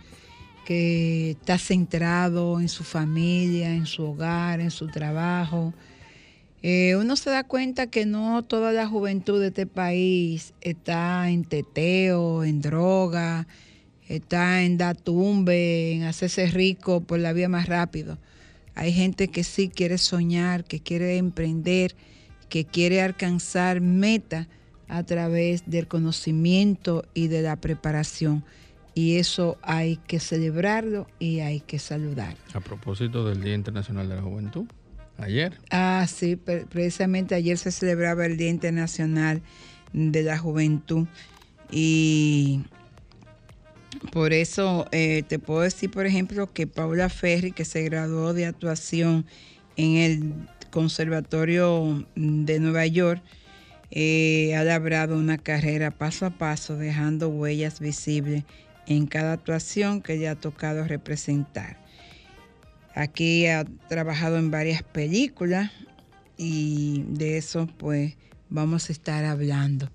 que 0.65 1.31
está 1.31 1.57
centrado 1.57 2.59
en 2.59 2.69
su 2.69 2.83
familia, 2.83 3.73
en 3.73 3.85
su 3.85 4.03
hogar, 4.03 4.59
en 4.59 4.71
su 4.71 4.87
trabajo. 4.87 5.73
Eh, 6.67 6.95
uno 6.95 7.15
se 7.15 7.29
da 7.29 7.43
cuenta 7.43 7.85
que 7.85 8.07
no 8.07 8.41
toda 8.41 8.71
la 8.71 8.87
juventud 8.87 9.39
de 9.39 9.49
este 9.49 9.67
país 9.67 10.55
está 10.61 11.29
en 11.29 11.45
teteo, 11.45 12.43
en 12.43 12.59
droga, 12.59 13.45
está 14.09 14.63
en 14.63 14.75
dar 14.75 14.97
tumbe, 14.97 15.91
en 15.91 16.05
hacerse 16.05 16.47
rico 16.47 17.01
por 17.01 17.19
la 17.19 17.33
vía 17.33 17.47
más 17.49 17.67
rápido. 17.67 18.17
Hay 18.73 18.93
gente 18.93 19.27
que 19.27 19.43
sí 19.43 19.69
quiere 19.69 19.99
soñar, 19.99 20.63
que 20.63 20.79
quiere 20.79 21.17
emprender, 21.17 21.95
que 22.49 22.65
quiere 22.65 22.99
alcanzar 22.99 23.79
meta 23.79 24.47
a 24.87 25.03
través 25.03 25.69
del 25.69 25.87
conocimiento 25.87 27.05
y 27.13 27.27
de 27.27 27.43
la 27.43 27.57
preparación. 27.57 28.43
Y 28.95 29.17
eso 29.17 29.59
hay 29.61 29.97
que 30.07 30.19
celebrarlo 30.19 31.05
y 31.19 31.41
hay 31.41 31.59
que 31.59 31.77
saludarlo. 31.77 32.39
A 32.55 32.59
propósito 32.59 33.23
del 33.23 33.43
Día 33.43 33.53
Internacional 33.53 34.09
de 34.09 34.15
la 34.15 34.23
Juventud, 34.23 34.65
ayer. 35.17 35.53
Ah, 35.71 36.05
sí, 36.07 36.35
pre- 36.35 36.65
precisamente 36.65 37.35
ayer 37.35 37.57
se 37.57 37.71
celebraba 37.71 38.25
el 38.25 38.37
Día 38.37 38.49
Internacional 38.49 39.41
de 39.93 40.23
la 40.23 40.37
Juventud 40.37 41.07
y 41.71 42.61
por 44.11 44.33
eso 44.33 44.87
eh, 44.91 45.23
te 45.27 45.39
puedo 45.39 45.61
decir, 45.61 45.89
por 45.89 46.05
ejemplo, 46.05 46.51
que 46.51 46.67
Paula 46.67 47.09
Ferri, 47.09 47.51
que 47.51 47.65
se 47.65 47.81
graduó 47.83 48.33
de 48.33 48.45
actuación 48.45 49.25
en 49.77 49.97
el 49.97 50.33
Conservatorio 50.69 52.05
de 52.15 52.59
Nueva 52.59 52.85
York, 52.85 53.23
eh, 53.91 54.55
ha 54.55 54.63
labrado 54.63 55.17
una 55.17 55.37
carrera 55.37 55.91
paso 55.91 56.25
a 56.25 56.31
paso, 56.31 56.75
dejando 56.75 57.29
huellas 57.29 57.79
visibles 57.79 58.43
en 58.87 59.07
cada 59.07 59.33
actuación 59.33 60.01
que 60.01 60.17
le 60.17 60.27
ha 60.27 60.35
tocado 60.35 60.83
representar. 60.85 61.84
Aquí 62.95 63.45
ha 63.47 63.65
trabajado 63.89 64.37
en 64.37 64.49
varias 64.51 64.81
películas 64.81 65.69
y 66.37 67.03
de 67.09 67.37
eso 67.37 67.67
pues 67.77 68.13
vamos 68.49 68.89
a 68.89 68.93
estar 68.93 69.25
hablando. 69.25 69.91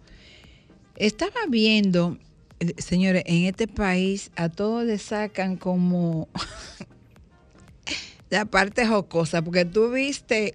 Estaba 0.97 1.41
viendo, 1.49 2.19
eh, 2.61 2.75
señores, 2.77 3.23
en 3.27 3.47
este 3.47 3.67
país 3.67 4.31
a 4.37 4.51
todos 4.51 4.85
le 4.85 4.99
sacan 4.99 5.57
como 5.57 6.29
la 8.31 8.45
parte 8.45 8.87
jocosa, 8.87 9.43
porque 9.43 9.65
tú 9.65 9.91
viste 9.91 10.55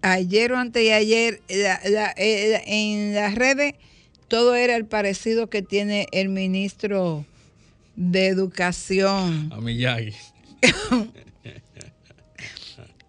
ayer 0.00 0.52
o 0.52 0.58
antes 0.58 0.82
de 0.82 0.92
ayer 0.92 1.42
la- 1.48 1.80
la- 1.90 2.14
eh, 2.16 2.50
la- 2.52 2.62
en 2.66 3.14
las 3.14 3.34
redes 3.34 3.74
todo 4.28 4.54
era 4.54 4.76
el 4.76 4.86
parecido 4.86 5.48
que 5.50 5.62
tiene 5.62 6.06
el 6.12 6.28
ministro 6.28 7.24
de 7.96 8.28
Educación. 8.28 9.50
A 9.52 9.60
Miyagi. 9.60 10.12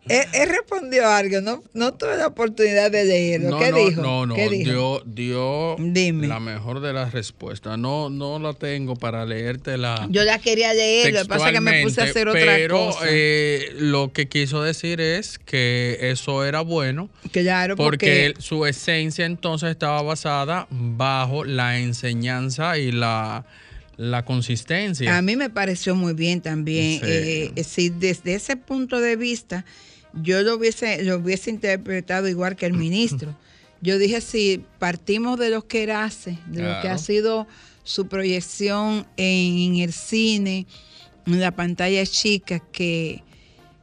Él, 0.08 0.24
él 0.34 0.50
respondió 0.50 1.08
algo, 1.10 1.42
no, 1.42 1.64
no 1.74 1.94
tuve 1.96 2.18
la 2.18 2.28
oportunidad 2.28 2.92
de 2.92 3.06
leerlo. 3.06 3.50
No, 3.50 3.60
¿Qué 3.60 3.72
no, 3.72 3.78
dijo? 3.78 4.02
No, 4.02 4.26
no, 4.28 4.36
¿Qué 4.36 4.50
dijo? 4.50 5.02
dio, 5.04 5.04
dio 5.06 5.76
Dime. 5.80 6.28
la 6.28 6.40
mejor 6.40 6.80
de 6.80 6.94
las 6.94 7.12
respuestas. 7.12 7.80
No, 7.80 8.10
no 8.10 8.38
la 8.38 8.54
tengo 8.54 8.96
para 8.96 9.26
leértela. 9.26 10.08
Yo 10.12 10.24
la 10.24 10.38
quería 10.40 10.74
leer, 10.74 11.14
lo 11.14 11.22
que 11.24 11.28
pasa 11.28 11.48
es 11.48 11.54
que 11.54 11.62
me 11.62 11.82
puse 11.84 12.02
a 12.02 12.04
hacer 12.04 12.28
otra 12.28 12.42
pero, 12.42 12.88
cosa. 12.88 13.06
eh, 13.10 13.70
lo 13.80 14.14
que 14.14 14.28
quiso 14.28 14.62
decir 14.62 15.02
es 15.02 15.40
que 15.40 15.98
eso 16.02 16.46
era 16.46 16.62
bueno 16.62 17.10
claro, 17.32 17.76
porque 17.76 17.96
porque, 18.36 18.42
su 18.42 18.66
esencia 18.66 19.26
entonces 19.26 19.72
estaba 19.72 20.02
basada 20.02 20.68
bajo 20.70 21.46
la 21.46 21.80
enseñanza 21.80 22.78
y 22.78 22.92
la, 22.92 23.46
la 23.98 24.24
consistencia. 24.26 25.18
a 25.18 25.22
mí 25.22 25.36
me 25.36 25.50
pareció 25.50 25.96
muy 25.96 26.14
bien 26.14 26.42
también. 26.42 27.00
Sí. 27.00 27.08
Eh, 27.08 27.64
si 27.64 27.90
desde 27.90 28.36
ese 28.36 28.56
punto 28.56 29.00
de 29.00 29.16
vista 29.16 29.66
yo 30.22 30.42
lo 30.42 30.56
hubiese, 30.56 31.04
lo 31.04 31.18
hubiese 31.18 31.50
interpretado 31.50 32.28
igual 32.28 32.56
que 32.56 32.66
el 32.66 32.74
ministro. 32.78 33.36
Yo 33.82 33.98
dije, 33.98 34.22
si 34.22 34.66
partimos 34.80 35.38
de 35.40 35.50
lo 35.50 35.68
que 35.68 35.84
él 35.84 35.92
hace, 35.92 36.38
de 36.48 36.64
lo 36.64 36.82
que 36.82 36.90
ha 36.90 36.98
sido 36.98 37.46
su 37.84 38.08
proyección 38.08 39.06
en 39.18 39.76
el 39.76 39.94
cine, 39.94 40.66
en 41.28 41.40
la 41.40 41.52
pantalla 41.52 42.06
chica, 42.06 42.60
que 42.60 43.24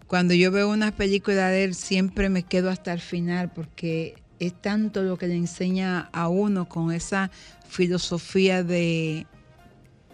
cuando 0.06 0.34
yo 0.34 0.50
veo 0.50 0.68
una 0.70 0.90
película 0.94 1.48
de 1.48 1.64
él 1.64 1.74
siempre 1.74 2.28
me 2.28 2.42
quedo 2.42 2.68
hasta 2.68 2.92
el 2.92 3.00
final 3.00 3.50
porque 3.52 4.16
es 4.40 4.52
tanto 4.60 5.02
lo 5.02 5.16
que 5.16 5.28
le 5.28 5.36
enseña 5.36 6.10
a 6.12 6.28
uno 6.28 6.68
con 6.68 6.92
esa 6.92 7.30
filosofía 7.68 8.64
de 8.64 9.26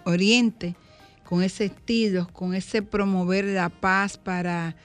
Oriente, 0.04 0.76
con 1.24 1.42
ese 1.42 1.66
estilo, 1.66 2.28
con 2.32 2.54
ese 2.54 2.82
promover 2.82 3.46
la 3.46 3.70
paz 3.70 4.18
para 4.18 4.76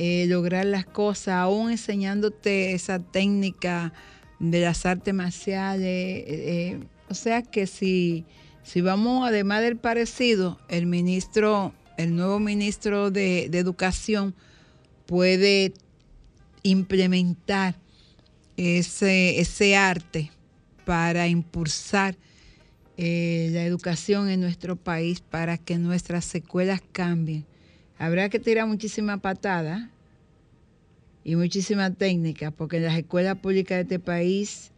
eh, 0.00 0.26
lograr 0.28 0.64
las 0.64 0.86
cosas, 0.86 1.34
aún 1.34 1.72
enseñándote 1.72 2.72
esa 2.72 3.00
técnica 3.00 3.92
de 4.38 4.60
las 4.60 4.86
artes 4.86 5.12
marciales, 5.12 5.88
eh, 5.88 6.78
O 7.08 7.14
sea 7.14 7.42
que 7.42 7.66
si, 7.66 8.24
si 8.62 8.80
vamos, 8.80 9.26
además 9.26 9.60
del 9.60 9.76
parecido, 9.76 10.60
el 10.68 10.86
ministro, 10.86 11.74
el 11.96 12.14
nuevo 12.14 12.38
ministro 12.38 13.10
de, 13.10 13.46
Educación 13.46 14.36
puede 15.04 15.74
implementar 16.62 17.74
ese, 18.56 19.40
ese 19.40 19.76
arte 19.76 20.30
para 20.84 21.26
impulsar 21.26 22.14
eh, 22.96 23.50
la 23.52 23.64
educación 23.64 24.28
en 24.28 24.40
nuestro 24.40 24.76
país 24.76 25.22
para 25.22 25.58
que 25.58 25.76
nuestras 25.76 26.32
escuelas 26.36 26.82
cambien. 26.92 27.44
Habrá 27.98 28.28
que 28.28 28.38
tirar 28.38 28.66
muchísima 28.66 29.18
patada 29.18 29.90
y 31.24 31.36
muchísima 31.36 31.92
técnica, 31.92 32.50
porque 32.52 32.76
en 32.76 32.84
las 32.84 32.96
escuelas 32.96 33.36
públicas 33.38 33.76
de 33.76 33.82
este 33.82 33.98
país, 33.98 34.70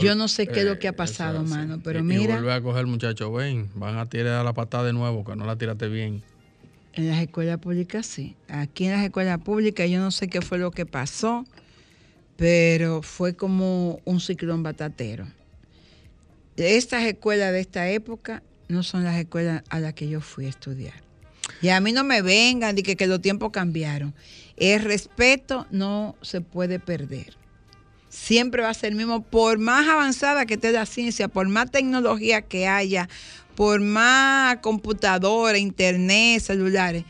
yo 0.00 0.14
no 0.14 0.28
sé 0.28 0.46
qué 0.46 0.60
es 0.60 0.66
lo 0.66 0.78
que 0.78 0.88
ha 0.88 0.92
pasado, 0.94 1.42
mano, 1.44 1.80
pero 1.82 2.02
mira... 2.02 2.22
Y 2.22 2.26
vuelve 2.26 2.52
a 2.52 2.60
coger 2.62 2.86
muchacho, 2.86 3.32
ven, 3.32 3.68
van 3.74 3.98
a 3.98 4.06
tirar 4.06 4.44
la 4.44 4.52
patada 4.52 4.84
de 4.84 4.92
nuevo, 4.92 5.24
que 5.24 5.36
no 5.36 5.44
la 5.44 5.56
tiraste 5.56 5.88
bien. 5.88 6.22
En 6.94 7.08
las 7.08 7.20
escuelas 7.20 7.58
públicas 7.58 8.06
sí. 8.06 8.34
Aquí 8.48 8.86
en 8.86 8.92
las 8.92 9.04
escuelas 9.04 9.38
públicas 9.38 9.88
yo 9.90 10.00
no 10.00 10.10
sé 10.10 10.28
qué 10.28 10.40
fue 10.40 10.58
lo 10.58 10.70
que 10.70 10.86
pasó, 10.86 11.44
pero 12.36 13.02
fue 13.02 13.34
como 13.34 14.00
un 14.04 14.20
ciclón 14.20 14.62
batatero. 14.62 15.26
Estas 16.56 17.04
escuelas 17.04 17.52
de 17.52 17.60
esta 17.60 17.88
época 17.90 18.42
no 18.68 18.82
son 18.82 19.04
las 19.04 19.16
escuelas 19.16 19.62
a 19.68 19.78
las 19.78 19.94
que 19.94 20.08
yo 20.08 20.20
fui 20.20 20.46
a 20.46 20.48
estudiar. 20.48 21.07
Y 21.60 21.68
a 21.70 21.80
mí 21.80 21.92
no 21.92 22.04
me 22.04 22.22
vengan 22.22 22.76
de 22.76 22.82
que, 22.82 22.96
que 22.96 23.06
los 23.06 23.20
tiempos 23.20 23.50
cambiaron. 23.50 24.14
El 24.56 24.82
respeto 24.82 25.66
no 25.70 26.16
se 26.22 26.40
puede 26.40 26.78
perder. 26.78 27.36
Siempre 28.08 28.62
va 28.62 28.70
a 28.70 28.74
ser 28.74 28.90
el 28.90 28.96
mismo, 28.96 29.22
por 29.22 29.58
más 29.58 29.86
avanzada 29.88 30.46
que 30.46 30.54
esté 30.54 30.72
la 30.72 30.86
ciencia, 30.86 31.28
por 31.28 31.46
más 31.48 31.70
tecnología 31.70 32.42
que 32.42 32.66
haya, 32.66 33.08
por 33.54 33.80
más 33.80 34.58
computadora, 34.58 35.58
internet, 35.58 36.40
celulares, 36.40 37.04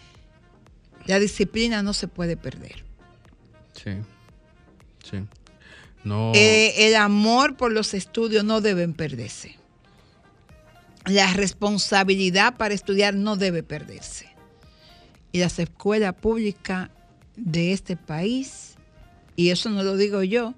la 1.06 1.18
disciplina 1.18 1.82
no 1.82 1.92
se 1.92 2.08
puede 2.08 2.36
perder. 2.36 2.84
Sí, 3.72 3.92
sí. 5.08 5.24
No. 6.04 6.32
Eh, 6.34 6.88
el 6.88 6.96
amor 6.96 7.56
por 7.56 7.72
los 7.72 7.94
estudios 7.94 8.44
no 8.44 8.60
deben 8.60 8.94
perderse. 8.94 9.56
La 11.06 11.32
responsabilidad 11.32 12.56
para 12.56 12.74
estudiar 12.74 13.14
no 13.14 13.36
debe 13.36 13.62
perderse. 13.62 14.27
Y 15.32 15.40
las 15.40 15.58
escuelas 15.58 16.14
públicas 16.14 16.90
de 17.36 17.72
este 17.72 17.96
país, 17.96 18.74
y 19.36 19.50
eso 19.50 19.70
no 19.70 19.82
lo 19.82 19.96
digo 19.96 20.22
yo, 20.22 20.54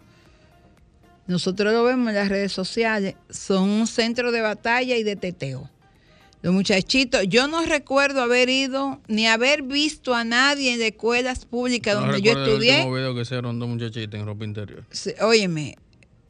nosotros 1.26 1.72
lo 1.72 1.84
vemos 1.84 2.08
en 2.08 2.14
las 2.14 2.28
redes 2.28 2.52
sociales, 2.52 3.14
son 3.28 3.68
un 3.68 3.86
centro 3.86 4.32
de 4.32 4.40
batalla 4.40 4.96
y 4.96 5.02
de 5.02 5.16
teteo. 5.16 5.70
Los 6.42 6.54
muchachitos, 6.54 7.22
yo 7.28 7.48
no 7.48 7.64
recuerdo 7.66 8.22
haber 8.22 8.48
ido 8.48 9.00
ni 9.08 9.26
haber 9.26 9.62
visto 9.62 10.14
a 10.14 10.24
nadie 10.24 10.72
en 10.72 10.80
escuelas 10.80 11.44
públicas 11.44 11.94
donde 11.94 12.22
yo 12.22 12.32
estudié. 12.32 12.82
El 12.82 12.90
video 12.90 13.14
que 13.14 13.24
dos 13.58 13.96
en 13.96 14.26
ropa 14.26 14.44
interior. 14.44 14.84
óyeme, 15.20 15.76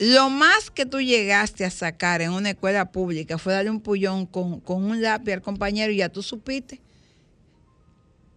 lo 0.00 0.28
más 0.28 0.70
que 0.70 0.84
tú 0.84 1.00
llegaste 1.00 1.64
a 1.64 1.70
sacar 1.70 2.22
en 2.22 2.32
una 2.32 2.50
escuela 2.50 2.90
pública 2.90 3.38
fue 3.38 3.52
darle 3.52 3.70
un 3.70 3.80
pullón 3.80 4.26
con, 4.26 4.58
con 4.60 4.84
un 4.84 5.00
lápiz 5.00 5.34
al 5.34 5.42
compañero 5.42 5.92
y 5.92 5.98
ya 5.98 6.08
tú 6.08 6.22
supiste 6.22 6.80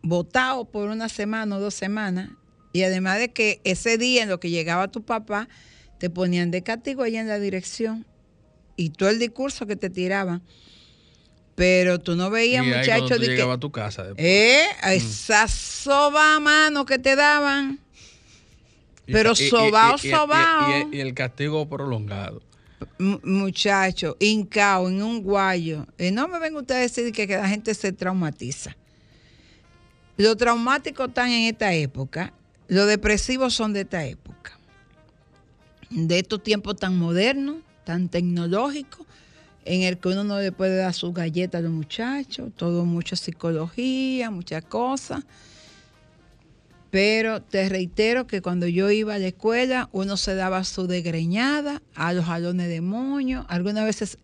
votado 0.04 0.66
por 0.66 0.90
una 0.90 1.10
semana 1.10 1.56
o 1.58 1.60
dos 1.60 1.74
semanas, 1.74 2.30
y 2.74 2.84
además 2.84 3.20
de 3.20 3.32
que 3.32 3.62
ese 3.64 3.98
día 3.98 4.24
en 4.24 4.30
lo 4.30 4.40
que 4.40 4.50
llegaba 4.50 4.90
tu 4.90 5.04
papá, 5.04 5.48
te 5.98 6.10
ponían 6.10 6.52
de 6.52 6.64
castigo 6.64 7.04
allá 7.04 7.22
en 7.22 7.28
la 7.28 7.40
dirección 7.40 8.06
y 8.76 8.90
todo 8.90 9.10
el 9.10 9.20
discurso 9.20 9.66
que 9.66 9.76
te 9.76 9.90
tiraban. 9.90 10.42
Pero 11.56 12.00
tú 12.00 12.16
no 12.16 12.30
veías, 12.30 12.66
muchachos. 12.66 13.20
de 13.20 13.28
llegaba 13.28 13.54
a 13.54 13.60
tu 13.60 13.72
casa 13.72 14.04
después. 14.04 14.26
¿Eh? 14.26 14.66
Mm. 14.84 14.90
Esa 14.90 15.48
soba 15.48 16.36
a 16.36 16.40
mano 16.40 16.86
que 16.86 16.98
te 16.98 17.16
daban. 17.16 17.80
Pero 19.06 19.36
sobao, 19.36 19.98
sobao. 19.98 20.90
Y, 20.92 21.00
el 21.00 21.14
castigo 21.14 21.70
prolongado. 21.70 22.42
Muchacho, 22.98 24.18
hincao 24.20 24.90
en 24.90 25.04
un 25.04 25.22
guayo. 25.22 25.86
Y 25.98 26.12
no 26.12 26.28
me 26.28 26.40
vengan 26.40 26.62
ustedes 26.62 26.80
a 26.80 27.02
decir 27.02 27.14
que, 27.14 27.28
que 27.28 27.38
la 27.38 27.48
gente 27.48 27.74
se 27.76 27.92
traumatiza. 27.92 28.76
Los 30.18 30.38
traumáticos 30.38 31.08
están 31.08 31.30
en 31.30 31.48
esta 31.48 31.74
época, 31.74 32.34
los 32.68 32.88
depresivos 32.88 33.54
son 33.54 33.74
de 33.74 33.82
esta 33.82 34.06
época, 34.06 34.58
de 35.90 36.20
estos 36.20 36.44
tiempos 36.44 36.76
tan 36.76 36.98
modernos, 36.98 37.58
tan 37.84 38.10
tecnológicos, 38.10 39.06
en 39.66 39.82
el 39.82 39.98
que 39.98 40.10
uno 40.10 40.24
no 40.24 40.40
le 40.40 40.52
puede 40.52 40.78
dar 40.78 40.94
sus 40.94 41.14
galletas 41.14 41.60
a 41.60 41.64
los 41.64 41.72
muchachos, 41.72 42.52
todo 42.56 42.86
mucha 42.86 43.16
psicología, 43.16 44.30
muchas 44.30 44.64
cosas. 44.66 45.24
Pero 46.92 47.42
te 47.42 47.68
reitero 47.70 48.28
que 48.28 48.44
cuando 48.44 48.68
yo 48.68 48.92
iba 48.92 49.16
a 49.16 49.20
la 49.20 49.28
escuela, 49.28 49.90
uno 49.94 50.16
se 50.16 50.36
daba 50.36 50.64
su 50.64 50.86
degreñada 50.86 51.82
a 51.96 52.14
los 52.14 52.26
jalones 52.26 52.70
de 52.70 52.82
moño. 52.82 53.48
Algunas 53.50 53.86
veces 53.86 54.20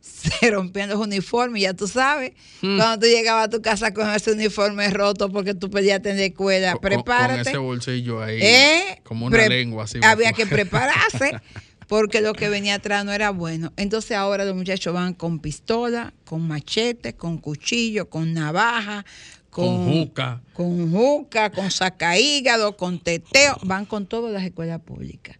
se 0.40 0.50
rompían 0.50 0.88
los 0.88 0.98
uniformes, 0.98 1.62
ya 1.62 1.74
tú 1.74 1.86
sabes. 1.86 2.32
Hmm. 2.60 2.76
Cuando 2.76 3.06
tú 3.06 3.12
llegabas 3.12 3.46
a 3.46 3.50
tu 3.50 3.62
casa 3.62 3.92
con 3.92 4.08
ese 4.10 4.32
uniforme 4.32 4.90
roto 4.90 5.30
porque 5.30 5.54
tú 5.54 5.70
pedías 5.70 6.02
tener 6.02 6.30
escuela, 6.30 6.76
prepárate. 6.76 7.40
Con 7.42 7.48
ese 7.48 7.58
bolsillo 7.58 8.22
ahí, 8.22 8.40
¿Eh? 8.40 9.00
como 9.04 9.26
una 9.26 9.48
lengua 9.48 9.84
así. 9.84 10.00
Había 10.02 10.32
que 10.32 10.46
prepararse 10.46 11.40
porque 11.88 12.20
lo 12.20 12.34
que 12.34 12.48
venía 12.48 12.74
atrás 12.74 13.04
no 13.04 13.12
era 13.12 13.30
bueno. 13.30 13.72
Entonces 13.76 14.16
ahora 14.16 14.44
los 14.44 14.54
muchachos 14.54 14.94
van 14.94 15.14
con 15.14 15.40
pistola, 15.40 16.12
con 16.24 16.46
machete, 16.46 17.14
con 17.14 17.38
cuchillo, 17.38 18.08
con 18.08 18.34
navaja, 18.34 19.04
con, 19.50 19.90
juca. 19.90 20.40
Con 20.52 20.92
juca, 20.92 21.50
con 21.50 21.70
sacaígado, 21.70 22.76
con 22.76 22.98
teteo. 22.98 23.56
Van 23.62 23.86
con 23.86 24.06
todas 24.06 24.32
las 24.32 24.44
escuelas 24.44 24.80
públicas. 24.80 25.36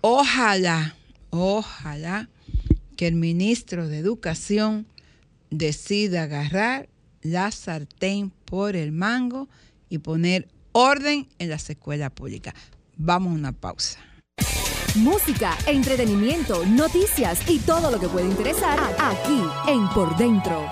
Ojalá, 0.00 0.94
ojalá 1.30 2.28
que 2.98 3.06
el 3.06 3.14
ministro 3.14 3.86
de 3.86 3.98
Educación 3.98 4.84
decida 5.50 6.24
agarrar 6.24 6.88
la 7.22 7.52
sartén 7.52 8.32
por 8.44 8.74
el 8.74 8.90
mango 8.90 9.48
y 9.88 9.98
poner 9.98 10.48
orden 10.72 11.28
en 11.38 11.48
las 11.48 11.70
escuelas 11.70 12.10
públicas. 12.10 12.54
Vamos 12.96 13.30
a 13.32 13.34
una 13.36 13.52
pausa. 13.52 14.00
Música, 14.96 15.56
entretenimiento, 15.68 16.66
noticias 16.66 17.48
y 17.48 17.60
todo 17.60 17.92
lo 17.92 18.00
que 18.00 18.08
puede 18.08 18.26
interesar 18.26 18.80
aquí 18.98 19.42
en 19.68 19.88
Por 19.90 20.16
Dentro. 20.16 20.66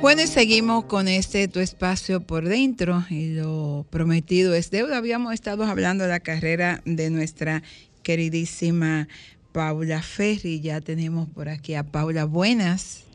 Bueno, 0.00 0.22
y 0.22 0.26
seguimos 0.26 0.84
con 0.84 1.06
este 1.06 1.48
tu 1.48 1.60
espacio 1.60 2.20
por 2.20 2.48
dentro 2.48 3.04
y 3.10 3.34
lo 3.34 3.84
prometido 3.90 4.54
es 4.54 4.70
deuda. 4.70 4.96
Habíamos 4.96 5.34
estado 5.34 5.64
hablando 5.64 6.04
de 6.04 6.10
la 6.10 6.20
carrera 6.20 6.82
de 6.84 7.10
nuestra 7.10 7.62
queridísima 8.08 9.06
Paula 9.52 10.00
Ferri. 10.00 10.62
Ya 10.62 10.80
tenemos 10.80 11.28
por 11.28 11.50
aquí 11.50 11.74
a 11.74 11.82
Paula. 11.82 12.24
Buenas. 12.24 13.06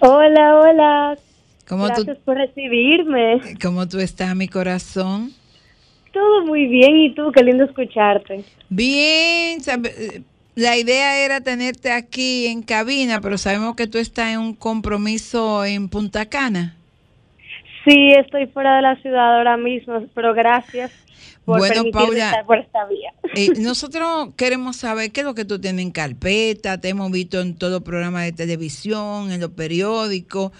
Hola, 0.00 0.58
hola. 0.58 1.18
Gracias 1.68 2.18
por 2.24 2.36
recibirme. 2.36 3.40
¿Cómo 3.62 3.86
tú 3.86 4.00
estás, 4.00 4.34
mi 4.34 4.48
corazón? 4.48 5.30
Todo 6.12 6.44
muy 6.44 6.66
bien. 6.66 6.96
¿Y 6.96 7.14
tú? 7.14 7.30
Qué 7.30 7.44
lindo 7.44 7.62
escucharte. 7.62 8.44
Bien. 8.68 9.60
La 10.56 10.76
idea 10.76 11.24
era 11.24 11.40
tenerte 11.40 11.92
aquí 11.92 12.48
en 12.48 12.62
cabina, 12.62 13.20
pero 13.20 13.38
sabemos 13.38 13.76
que 13.76 13.86
tú 13.86 13.98
estás 13.98 14.32
en 14.32 14.40
un 14.40 14.54
compromiso 14.54 15.64
en 15.64 15.88
Punta 15.88 16.26
Cana. 16.26 16.74
Sí, 17.84 18.10
estoy 18.18 18.48
fuera 18.48 18.74
de 18.74 18.82
la 18.82 18.96
ciudad 18.96 19.36
ahora 19.36 19.56
mismo, 19.56 20.04
pero 20.16 20.34
gracias 20.34 20.90
bueno, 21.58 21.84
Paula, 21.92 22.44
eh, 23.34 23.50
nosotros 23.58 24.30
queremos 24.36 24.76
saber 24.76 25.12
qué 25.12 25.20
es 25.20 25.26
lo 25.26 25.34
que 25.34 25.44
tú 25.44 25.60
tienes 25.60 25.84
en 25.84 25.90
carpeta, 25.90 26.80
te 26.80 26.88
hemos 26.88 27.10
visto 27.10 27.40
en 27.40 27.56
todo 27.56 27.82
programa 27.82 28.22
de 28.22 28.32
televisión, 28.32 29.30
en 29.30 29.40
los 29.40 29.50
periódicos, 29.50 30.52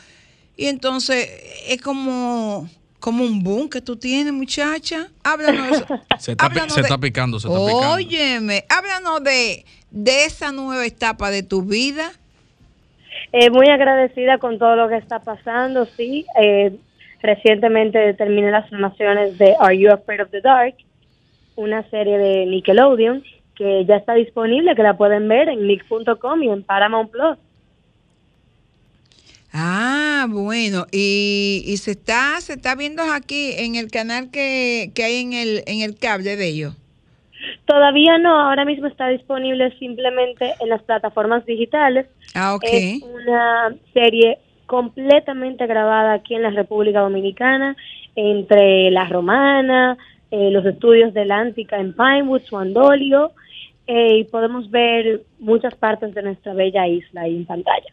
y 0.57 0.67
entonces 0.67 1.29
es 1.69 1.81
como 1.81 2.69
como 3.01 3.25
un 3.25 3.43
boom 3.43 3.69
que 3.69 3.81
tú 3.81 3.97
tienes, 3.97 4.33
muchacha. 4.33 5.09
Háblanos. 5.25 5.85
se 6.19 6.33
está, 6.33 6.51
se 6.69 6.81
está 6.83 6.99
picando, 6.99 7.41
se 7.41 7.49
está 7.49 7.59
picando. 7.59 7.91
Óyeme, 7.93 8.65
háblanos 8.69 9.25
de, 9.25 9.65
de 9.91 10.25
esa 10.27 10.53
nueva 10.53 10.85
etapa 10.87 11.31
de 11.31 11.43
tu 11.43 11.63
vida. 11.63 12.13
Eh, 13.33 13.51
muy 13.51 13.69
agradecida 13.69 14.39
con 14.39 14.59
todo 14.59 14.77
lo 14.77 14.89
que 14.89 14.97
está 14.97 15.21
pasando, 15.21 15.87
sí. 15.97 16.27
Eh, 16.41 16.77
Recientemente 17.23 18.15
terminé 18.15 18.51
las 18.51 18.69
filmaciones 18.69 19.37
de 19.39 19.55
Are 19.61 19.77
You 19.77 19.93
Afraid 19.93 20.23
of 20.23 20.31
the 20.31 20.41
Dark, 20.41 20.75
una 21.57 21.83
serie 21.91 22.17
de 22.17 22.47
Nickelodeon 22.47 23.23
que 23.61 23.85
ya 23.85 23.97
está 23.97 24.15
disponible, 24.15 24.75
que 24.75 24.83
la 24.83 24.97
pueden 24.97 25.29
ver 25.29 25.51
en 25.51 25.67
nick.com 25.67 26.43
y 26.43 26.49
en 26.49 26.63
Paramount 26.63 27.11
Plus. 27.11 27.37
Ah, 29.53 30.27
bueno, 30.31 30.87
y, 30.93 31.75
se 31.77 31.91
está 31.91 32.41
se 32.41 32.55
está 32.55 32.75
viendo 32.75 33.03
aquí 33.03 33.53
en 33.59 33.75
el 33.75 33.91
canal 33.91 34.31
que, 34.31 34.91
hay 34.97 35.21
en 35.21 35.35
el 35.35 35.63
en 35.67 35.83
el 35.83 35.99
cable 35.99 36.37
de 36.37 36.49
ellos. 36.49 36.75
Todavía 37.67 38.17
no, 38.17 38.41
ahora 38.41 38.65
mismo 38.65 38.87
está 38.87 39.09
disponible 39.09 39.77
simplemente 39.79 40.55
en 40.61 40.71
las 40.71 40.83
plataformas 40.83 41.45
digitales. 41.45 42.07
Ah, 42.35 42.55
ok. 42.55 42.65
Es 42.65 43.03
una 43.03 43.75
serie 43.93 44.39
completamente 44.71 45.67
grabada 45.67 46.13
aquí 46.13 46.37
en 46.37 46.43
la 46.43 46.51
República 46.51 47.01
Dominicana, 47.01 47.77
entre 48.15 48.93
La 48.93 49.05
Romana, 49.07 49.99
eh, 50.31 50.49
los 50.53 50.65
estudios 50.65 51.13
de 51.13 51.25
Lántica 51.25 51.81
en 51.81 51.93
Pinewood, 51.93 52.43
Suandolio, 52.43 53.33
eh, 53.89 54.19
y 54.19 54.25
podemos 54.27 54.71
ver 54.71 55.23
muchas 55.41 55.75
partes 55.75 56.15
de 56.15 56.23
nuestra 56.23 56.55
bella 56.55 56.87
isla 56.87 57.23
ahí 57.23 57.35
en 57.35 57.47
pantalla. 57.47 57.93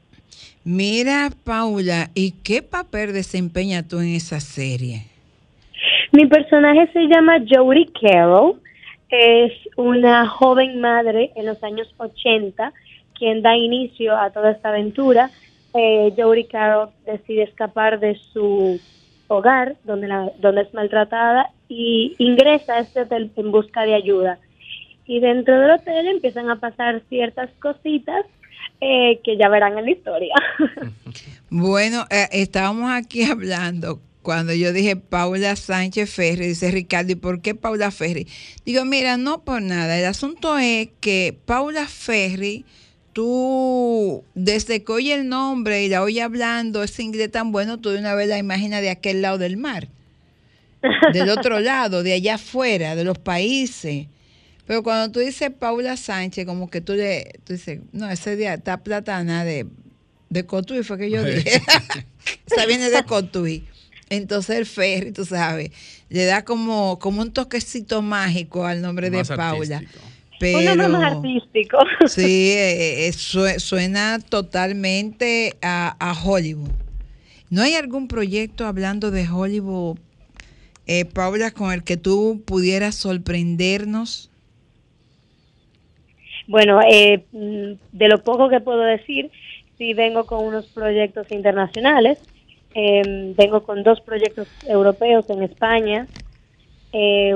Mira, 0.64 1.32
Paula, 1.44 2.12
¿y 2.14 2.34
qué 2.44 2.62
papel 2.62 3.12
desempeña 3.12 3.82
tú 3.82 3.98
en 3.98 4.14
esa 4.14 4.40
serie? 4.40 5.08
Mi 6.12 6.28
personaje 6.28 6.92
se 6.94 7.08
llama 7.08 7.40
Jodie 7.50 7.88
Carroll. 8.00 8.62
Es 9.10 9.52
una 9.78 10.28
joven 10.28 10.80
madre 10.80 11.32
en 11.36 11.48
los 11.48 11.64
años 11.64 11.88
80 11.98 12.72
quien 13.18 13.42
da 13.42 13.58
inicio 13.58 14.16
a 14.16 14.30
toda 14.30 14.52
esta 14.52 14.70
aventura. 14.70 15.32
Eh, 15.74 16.14
Jodie 16.18 16.48
decide 17.06 17.44
escapar 17.44 18.00
de 18.00 18.16
su 18.34 18.80
hogar, 19.28 19.76
donde, 19.84 20.08
la, 20.08 20.32
donde 20.40 20.62
es 20.62 20.74
maltratada, 20.74 21.52
y 21.68 22.16
ingresa 22.18 22.76
a 22.76 22.80
este 22.80 23.02
hotel 23.02 23.32
en 23.36 23.52
busca 23.52 23.84
de 23.84 23.96
ayuda. 23.96 24.40
Y 25.06 25.20
dentro 25.20 25.60
del 25.60 25.72
hotel 25.72 26.08
empiezan 26.08 26.50
a 26.50 26.58
pasar 26.58 27.02
ciertas 27.10 27.50
cositas 27.60 28.26
eh, 28.82 29.20
que 29.24 29.38
ya 29.38 29.50
verán 29.50 29.78
en 29.78 29.86
la 29.86 29.92
historia. 29.92 30.36
Bueno, 31.50 32.06
eh, 32.10 32.28
estábamos 32.34 32.92
aquí 32.92 33.24
hablando 33.24 34.02
cuando 34.28 34.54
yo 34.54 34.74
dije 34.74 34.98
Paula 34.98 35.56
Sánchez 35.56 36.14
Ferri, 36.14 36.48
dice 36.48 36.70
Ricardo, 36.70 37.14
¿y 37.14 37.16
por 37.16 37.42
qué 37.42 37.56
Paula 37.56 37.92
Ferri? 37.92 38.28
Digo, 38.66 38.84
mira, 38.84 39.16
no 39.16 39.46
por 39.46 39.62
nada. 39.62 39.98
El 39.98 40.04
asunto 40.04 40.58
es 40.58 40.90
que 41.00 41.40
Paula 41.46 41.88
Ferri, 41.88 42.66
tú, 43.18 44.24
desde 44.36 44.84
que 44.84 44.92
oye 44.92 45.12
el 45.16 45.28
nombre 45.28 45.84
y 45.84 45.90
la 45.90 46.04
oye 46.04 46.22
hablando 46.22 46.84
ese 46.84 47.02
inglés 47.02 47.32
tan 47.32 47.52
bueno, 47.52 47.80
tú 47.80 47.90
de 47.90 47.98
una 47.98 48.14
vez 48.14 48.28
la 48.28 48.38
imaginas 48.38 48.80
de 48.84 48.92
aquel 48.92 49.24
lado 49.24 49.40
del 49.40 49.58
mar, 49.58 49.88
del 51.14 51.32
otro 51.32 51.60
lado, 51.72 52.04
de 52.04 52.14
allá 52.14 52.36
afuera, 52.36 52.96
de 52.96 53.04
los 53.04 53.18
países. 53.18 54.06
Pero 54.68 54.84
cuando 54.84 55.12
tú 55.12 55.20
dices 55.20 55.50
Paula 55.50 55.98
Sánchez, 55.98 56.46
como 56.46 56.70
que 56.70 56.80
tú 56.80 56.94
le, 56.94 57.40
tú 57.44 57.54
dices, 57.54 57.80
no, 57.92 58.08
ese 58.08 58.36
día 58.36 58.54
está 58.54 58.84
platana 58.84 59.44
de, 59.44 59.66
de 60.30 60.46
Cotuí, 60.46 60.84
fue 60.84 61.00
que 61.00 61.10
yo 61.10 61.24
dije. 61.24 61.60
Esa 62.46 62.68
viene 62.68 62.92
de 62.92 63.04
Cotuí. 63.04 63.66
Entonces 64.12 64.58
el 64.58 64.68
ferry, 64.68 65.12
tú 65.12 65.26
sabes, 65.26 65.72
le 66.10 66.26
da 66.26 66.46
como, 66.46 67.00
como 67.00 67.24
un 67.24 67.34
toquecito 67.34 68.04
mágico 68.04 68.64
al 68.64 68.84
nombre 68.84 69.10
Más 69.10 69.28
de 69.28 69.36
Paula. 69.36 69.78
artístico. 69.78 70.06
Pero, 70.40 70.60
Un 70.60 70.66
nombre 70.66 70.88
más 70.90 71.14
artístico. 71.14 71.78
Sí, 72.08 72.52
eh, 72.52 73.08
eh, 73.08 73.14
sue- 73.14 73.60
suena 73.60 74.20
totalmente 74.20 75.56
a, 75.62 75.96
a 76.00 76.14
Hollywood. 76.14 76.70
¿No 77.50 77.62
hay 77.62 77.74
algún 77.76 78.08
proyecto 78.08 78.66
hablando 78.66 79.10
de 79.10 79.28
Hollywood, 79.28 79.98
eh, 80.86 81.06
Paula, 81.06 81.52
con 81.52 81.72
el 81.72 81.84
que 81.84 81.98
tú 81.98 82.42
pudieras 82.46 82.96
sorprendernos? 82.96 84.30
Bueno, 86.48 86.80
eh, 86.82 87.26
mm, 87.32 87.74
de 87.98 88.08
lo 88.08 88.24
poco 88.24 88.50
que 88.50 88.60
puedo 88.60 88.82
decir, 88.82 89.32
sí 89.78 89.94
vengo 89.94 90.26
con 90.26 90.46
unos 90.46 90.66
proyectos 90.68 91.28
internacionales. 91.32 92.20
Eh, 92.74 93.34
vengo 93.36 93.64
con 93.64 93.84
dos 93.84 94.00
proyectos 94.02 94.48
europeos 94.68 95.26
en 95.30 95.44
España. 95.44 96.08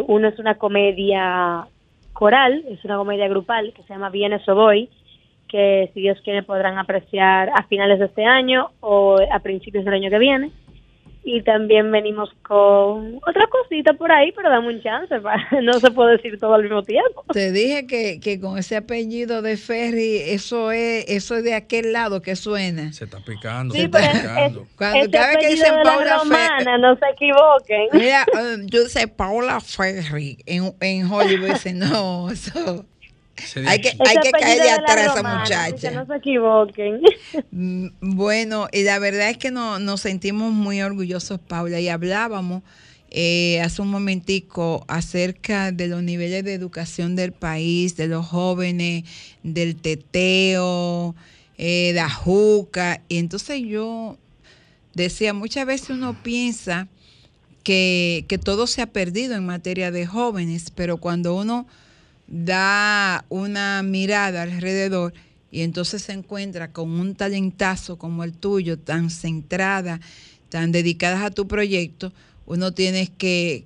Uno 0.07 0.27
es 0.27 0.39
una 0.39 0.57
comedia 0.57 1.67
coral, 2.13 2.63
es 2.67 2.83
una 2.85 2.97
comedia 2.97 3.27
grupal 3.27 3.73
que 3.73 3.83
se 3.83 3.93
llama 3.93 4.09
Vienes 4.09 4.47
o 4.47 4.55
Voy, 4.55 4.89
que 5.47 5.91
si 5.93 6.01
Dios 6.01 6.19
quiere 6.23 6.43
podrán 6.43 6.77
apreciar 6.77 7.49
a 7.49 7.63
finales 7.63 7.99
de 7.99 8.05
este 8.05 8.25
año 8.25 8.69
o 8.79 9.17
a 9.31 9.39
principios 9.39 9.83
del 9.83 9.93
año 9.95 10.09
que 10.09 10.19
viene. 10.19 10.51
Y 11.23 11.43
también 11.43 11.91
venimos 11.91 12.31
con 12.41 13.17
otra 13.27 13.45
cosita 13.47 13.93
por 13.93 14.11
ahí, 14.11 14.31
pero 14.35 14.49
dame 14.49 14.69
un 14.73 14.81
chance, 14.81 15.19
para- 15.21 15.47
no 15.61 15.73
se 15.79 15.91
puede 15.91 16.13
decir 16.17 16.39
todo 16.39 16.55
al 16.55 16.63
mismo 16.63 16.81
tiempo. 16.81 17.23
Te 17.31 17.51
dije 17.51 17.85
que, 17.85 18.19
que 18.19 18.39
con 18.39 18.57
ese 18.57 18.75
apellido 18.75 19.43
de 19.43 19.55
Ferry, 19.55 20.17
eso 20.17 20.71
es, 20.71 21.05
eso 21.07 21.35
es 21.35 21.43
de 21.43 21.53
aquel 21.53 21.93
lado 21.93 22.23
que 22.23 22.35
suena. 22.35 22.91
Se 22.91 23.03
está 23.05 23.19
picando, 23.23 23.73
Sí, 23.75 23.81
se 23.81 23.85
está 23.85 23.99
es- 23.99 24.19
picando. 24.19 24.65
Cuando 24.75 25.11
cada 25.11 25.27
vez 25.27 25.37
que 25.37 25.49
dicen 25.49 25.73
Paula 25.83 26.19
Ferry, 26.21 26.81
no 26.81 26.95
se 26.95 27.05
equivoquen. 27.13 27.87
Mira, 27.93 28.25
um, 28.33 28.65
yo 28.65 28.81
sé 28.87 29.07
Paula 29.07 29.59
Ferry 29.59 30.39
en, 30.47 30.73
en 30.81 31.05
Hollywood, 31.11 31.49
dice, 31.51 31.73
no, 31.73 32.31
eso. 32.31 32.85
Hay 33.65 33.81
que, 33.81 33.89
hay 33.99 34.17
que 34.21 34.31
caer 34.31 34.61
de 34.61 34.69
atrás 34.69 34.97
a 35.17 35.19
esa 35.19 35.41
así 35.41 35.71
que 35.71 35.89
muchacha. 35.89 35.91
no 35.91 36.05
se 36.05 36.15
equivoquen. 36.15 37.01
Mm, 37.51 37.87
Bueno, 38.01 38.67
y 38.71 38.83
la 38.83 38.99
verdad 38.99 39.29
es 39.29 39.37
que 39.37 39.51
no- 39.51 39.79
nos 39.79 40.01
sentimos 40.01 40.51
muy 40.53 40.81
orgullosos, 40.81 41.39
Paula, 41.39 41.79
y 41.79 41.87
hablábamos 41.89 42.63
eh, 43.13 43.59
hace 43.61 43.81
un 43.81 43.89
momentico 43.89 44.85
acerca 44.87 45.71
de 45.73 45.87
los 45.87 46.01
niveles 46.01 46.45
de 46.45 46.53
educación 46.53 47.15
del 47.17 47.33
país, 47.33 47.97
de 47.97 48.07
los 48.07 48.25
jóvenes, 48.25 49.03
del 49.43 49.75
teteo, 49.75 51.13
eh, 51.57 51.91
la 51.93 52.09
juca, 52.09 53.01
y 53.09 53.17
entonces 53.17 53.61
yo 53.65 54.17
decía, 54.93 55.33
muchas 55.33 55.65
veces 55.65 55.89
uno 55.89 56.15
piensa 56.23 56.87
que, 57.63 58.25
que 58.29 58.37
todo 58.37 58.65
se 58.65 58.81
ha 58.81 58.87
perdido 58.87 59.35
en 59.35 59.45
materia 59.45 59.91
de 59.91 60.05
jóvenes, 60.05 60.71
pero 60.73 60.97
cuando 60.97 61.35
uno 61.35 61.67
da 62.31 63.25
una 63.27 63.83
mirada 63.83 64.43
alrededor 64.43 65.13
y 65.51 65.61
entonces 65.61 66.03
se 66.03 66.13
encuentra 66.13 66.71
con 66.71 66.89
un 66.89 67.13
talentazo 67.13 67.97
como 67.97 68.23
el 68.23 68.31
tuyo, 68.33 68.79
tan 68.79 69.09
centrada, 69.09 69.99
tan 70.47 70.71
dedicada 70.71 71.25
a 71.25 71.31
tu 71.31 71.45
proyecto, 71.45 72.13
uno 72.45 72.71
tiene 72.73 73.07
que, 73.07 73.65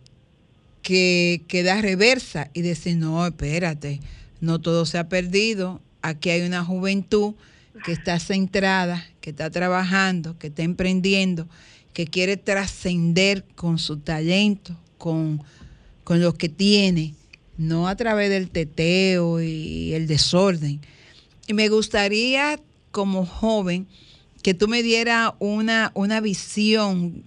que, 0.81 1.43
que 1.47 1.61
dar 1.61 1.83
reversa 1.83 2.49
y 2.53 2.63
decir, 2.63 2.97
no, 2.97 3.25
espérate, 3.27 3.99
no 4.41 4.59
todo 4.59 4.87
se 4.87 4.97
ha 4.97 5.09
perdido, 5.09 5.79
aquí 6.01 6.31
hay 6.31 6.41
una 6.41 6.65
juventud 6.65 7.35
que 7.83 7.91
está 7.91 8.17
centrada, 8.19 9.05
que 9.21 9.29
está 9.29 9.51
trabajando, 9.51 10.39
que 10.39 10.47
está 10.47 10.63
emprendiendo, 10.63 11.47
que 11.93 12.07
quiere 12.07 12.35
trascender 12.35 13.45
con 13.55 13.77
su 13.77 13.97
talento, 13.97 14.75
con, 14.97 15.43
con 16.03 16.19
lo 16.19 16.33
que 16.33 16.49
tiene, 16.49 17.13
no 17.57 17.87
a 17.87 17.95
través 17.95 18.29
del 18.29 18.49
teteo 18.49 19.41
y 19.41 19.93
el 19.93 20.07
desorden. 20.07 20.79
Y 21.47 21.53
me 21.53 21.69
gustaría, 21.69 22.59
como 22.91 23.25
joven, 23.25 23.87
que 24.43 24.53
tú 24.53 24.67
me 24.67 24.83
dieras 24.83 25.33
una, 25.39 25.91
una 25.93 26.21
visión, 26.21 27.23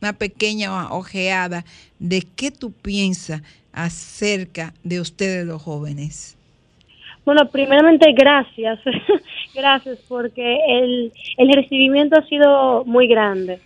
una 0.00 0.12
pequeña 0.12 0.92
ojeada 0.92 1.64
de 1.98 2.22
qué 2.36 2.50
tú 2.50 2.72
piensas 2.72 3.42
acerca 3.72 4.74
de 4.82 5.00
ustedes 5.00 5.46
los 5.46 5.62
jóvenes. 5.62 6.36
Bueno, 7.24 7.48
primeramente 7.50 8.12
gracias, 8.12 8.80
gracias 9.54 9.98
porque 10.08 10.58
el, 10.68 11.12
el 11.36 11.52
recibimiento 11.52 12.18
ha 12.18 12.26
sido 12.26 12.84
muy 12.84 13.06
grande 13.06 13.60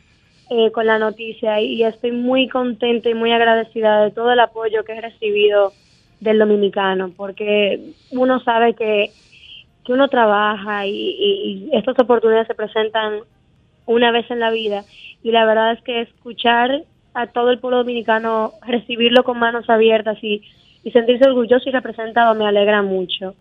eh, 0.51 0.71
con 0.73 0.87
la 0.87 0.99
noticia 0.99 1.61
y 1.61 1.83
estoy 1.83 2.13
muy 2.13 2.49
contenta 2.49 3.09
y 3.09 3.15
muy 3.15 3.33
agradecida 3.33 4.05
de 4.05 4.11
todo 4.11 4.33
el 4.33 4.41
apoyo 4.41 4.85
que 4.85 4.93
he 4.93 5.01
recibido 5.01 5.73
del 6.21 6.39
dominicano 6.39 7.11
porque 7.17 7.93
uno 8.11 8.41
sabe 8.41 8.75
que, 8.75 9.11
que 9.85 9.93
uno 9.93 10.09
trabaja 10.09 10.87
y, 10.87 11.69
estas 11.73 11.99
oportunidades 11.99 12.47
se 12.47 12.55
presentan 12.55 13.21
una 13.87 14.11
vez 14.11 14.31
en 14.31 14.41
la 14.41 14.51
vida 14.51 14.85
y 15.23 15.31
la 15.31 15.45
verdad 15.45 15.73
es 15.73 15.83
que 15.83 16.03
escuchar 16.03 16.83
a 17.15 17.27
todo 17.29 17.51
el 17.51 17.59
pueblo 17.59 17.79
dominicano 17.79 18.53
recibirlo 18.67 19.25
con 19.25 19.39
manos 19.39 19.69
abiertas 19.69 20.19
y, 20.23 20.43
sentirse 20.93 21.29
orgulloso 21.29 21.69
y 21.69 21.73
representado 21.73 22.37
me 22.37 22.47
alegra 22.47 22.81
mucho. 22.81 23.35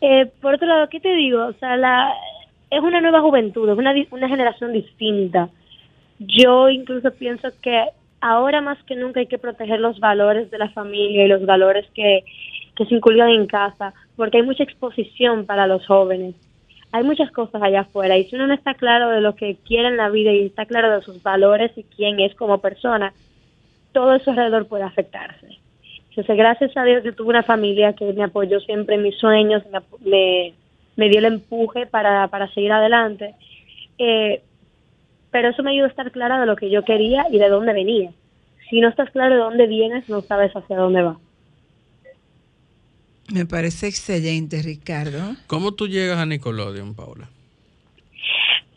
Eh, 0.00 0.26
por 0.42 0.54
otro 0.54 0.66
lado, 0.66 0.88
¿qué 0.88 0.98
te 0.98 1.14
digo? 1.14 1.46
O 1.46 1.52
sea, 1.52 1.76
la, 1.76 2.12
es 2.68 2.80
una 2.80 3.00
nueva 3.00 3.20
juventud, 3.20 3.68
es 3.70 3.78
una, 3.78 3.94
una 4.10 4.28
generación 4.28 4.72
distinta. 4.72 5.48
Yo 6.18 6.68
incluso 6.68 7.12
pienso 7.12 7.48
que 7.62 7.84
ahora 8.20 8.60
más 8.60 8.82
que 8.84 8.96
nunca 8.96 9.20
hay 9.20 9.26
que 9.26 9.38
proteger 9.38 9.80
los 9.80 10.00
valores 10.00 10.50
de 10.50 10.58
la 10.58 10.70
familia 10.70 11.24
y 11.24 11.28
los 11.28 11.44
valores 11.44 11.86
que, 11.94 12.24
que 12.76 12.86
se 12.86 12.94
inculcan 12.94 13.30
en 13.30 13.46
casa, 13.46 13.94
porque 14.16 14.38
hay 14.38 14.42
mucha 14.42 14.62
exposición 14.62 15.46
para 15.46 15.66
los 15.66 15.86
jóvenes. 15.86 16.34
Hay 16.92 17.02
muchas 17.02 17.30
cosas 17.30 17.62
allá 17.62 17.80
afuera 17.80 18.16
y 18.16 18.24
si 18.24 18.36
uno 18.36 18.46
no 18.46 18.54
está 18.54 18.74
claro 18.74 19.10
de 19.10 19.20
lo 19.20 19.34
que 19.34 19.56
quiere 19.66 19.88
en 19.88 19.96
la 19.96 20.08
vida 20.08 20.32
y 20.32 20.46
está 20.46 20.66
claro 20.66 20.90
de 20.94 21.02
sus 21.02 21.22
valores 21.22 21.72
y 21.76 21.82
quién 21.82 22.20
es 22.20 22.34
como 22.34 22.58
persona, 22.58 23.12
todo 23.92 24.14
eso 24.14 24.30
alrededor 24.30 24.66
puede 24.66 24.84
afectarse. 24.84 25.58
Entonces, 26.10 26.36
gracias 26.36 26.74
a 26.76 26.84
Dios, 26.84 27.04
yo 27.04 27.14
tuve 27.14 27.28
una 27.28 27.42
familia 27.42 27.92
que 27.92 28.10
me 28.14 28.24
apoyó 28.24 28.60
siempre 28.60 28.94
en 28.94 29.02
mis 29.02 29.16
sueños, 29.18 29.62
me, 30.00 30.54
me 30.96 31.08
dio 31.10 31.18
el 31.18 31.26
empuje 31.26 31.86
para, 31.86 32.28
para 32.28 32.48
seguir 32.54 32.72
adelante. 32.72 33.34
Eh, 33.98 34.42
pero 35.30 35.50
eso 35.50 35.62
me 35.62 35.70
ayudó 35.70 35.86
a 35.86 35.90
estar 35.90 36.10
clara 36.12 36.40
de 36.40 36.46
lo 36.46 36.56
que 36.56 36.70
yo 36.70 36.84
quería 36.84 37.26
y 37.30 37.38
de 37.38 37.48
dónde 37.48 37.72
venía. 37.72 38.10
Si 38.70 38.80
no 38.80 38.88
estás 38.88 39.10
claro 39.10 39.34
de 39.34 39.40
dónde 39.40 39.66
vienes, 39.66 40.08
no 40.08 40.20
sabes 40.22 40.52
hacia 40.52 40.76
dónde 40.76 41.02
vas. 41.02 41.18
Me 43.32 43.44
parece 43.44 43.88
excelente, 43.88 44.62
Ricardo. 44.62 45.34
¿Cómo 45.46 45.72
tú 45.72 45.88
llegas 45.88 46.18
a 46.18 46.26
Nickelodeon, 46.26 46.94
Paula? 46.94 47.28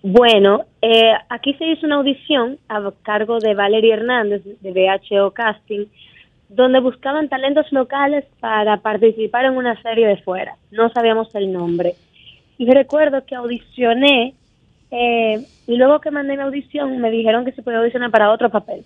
Bueno, 0.02 0.66
eh, 0.82 1.12
aquí 1.30 1.54
se 1.56 1.66
hizo 1.66 1.86
una 1.86 1.96
audición 1.96 2.58
a 2.70 2.92
cargo 3.04 3.40
de 3.40 3.54
Valeria 3.54 3.96
Hernández 3.96 4.44
de 4.46 4.72
BHO 4.72 5.32
Casting, 5.32 5.86
donde 6.48 6.80
buscaban 6.80 7.30
talentos 7.30 7.72
locales 7.72 8.26
para 8.40 8.78
participar 8.78 9.46
en 9.46 9.58
una 9.58 9.80
serie 9.82 10.08
de 10.08 10.18
fuera. 10.18 10.56
No 10.72 10.90
sabíamos 10.90 11.34
el 11.36 11.52
nombre. 11.52 11.96
Y 12.58 12.66
recuerdo 12.72 13.26
que 13.26 13.36
audicioné 13.36 14.34
eh, 14.92 15.46
y 15.68 15.78
luego 15.78 16.02
que 16.02 16.12
mandé 16.12 16.36
mi 16.36 16.44
audición 16.44 17.00
me 17.00 17.12
dijeron 17.12 17.46
que 17.46 17.52
se 17.52 17.62
podía 17.62 17.80
audicionar 17.80 18.12
para 18.12 18.32
otro 18.32 18.50
papel. 18.50 18.84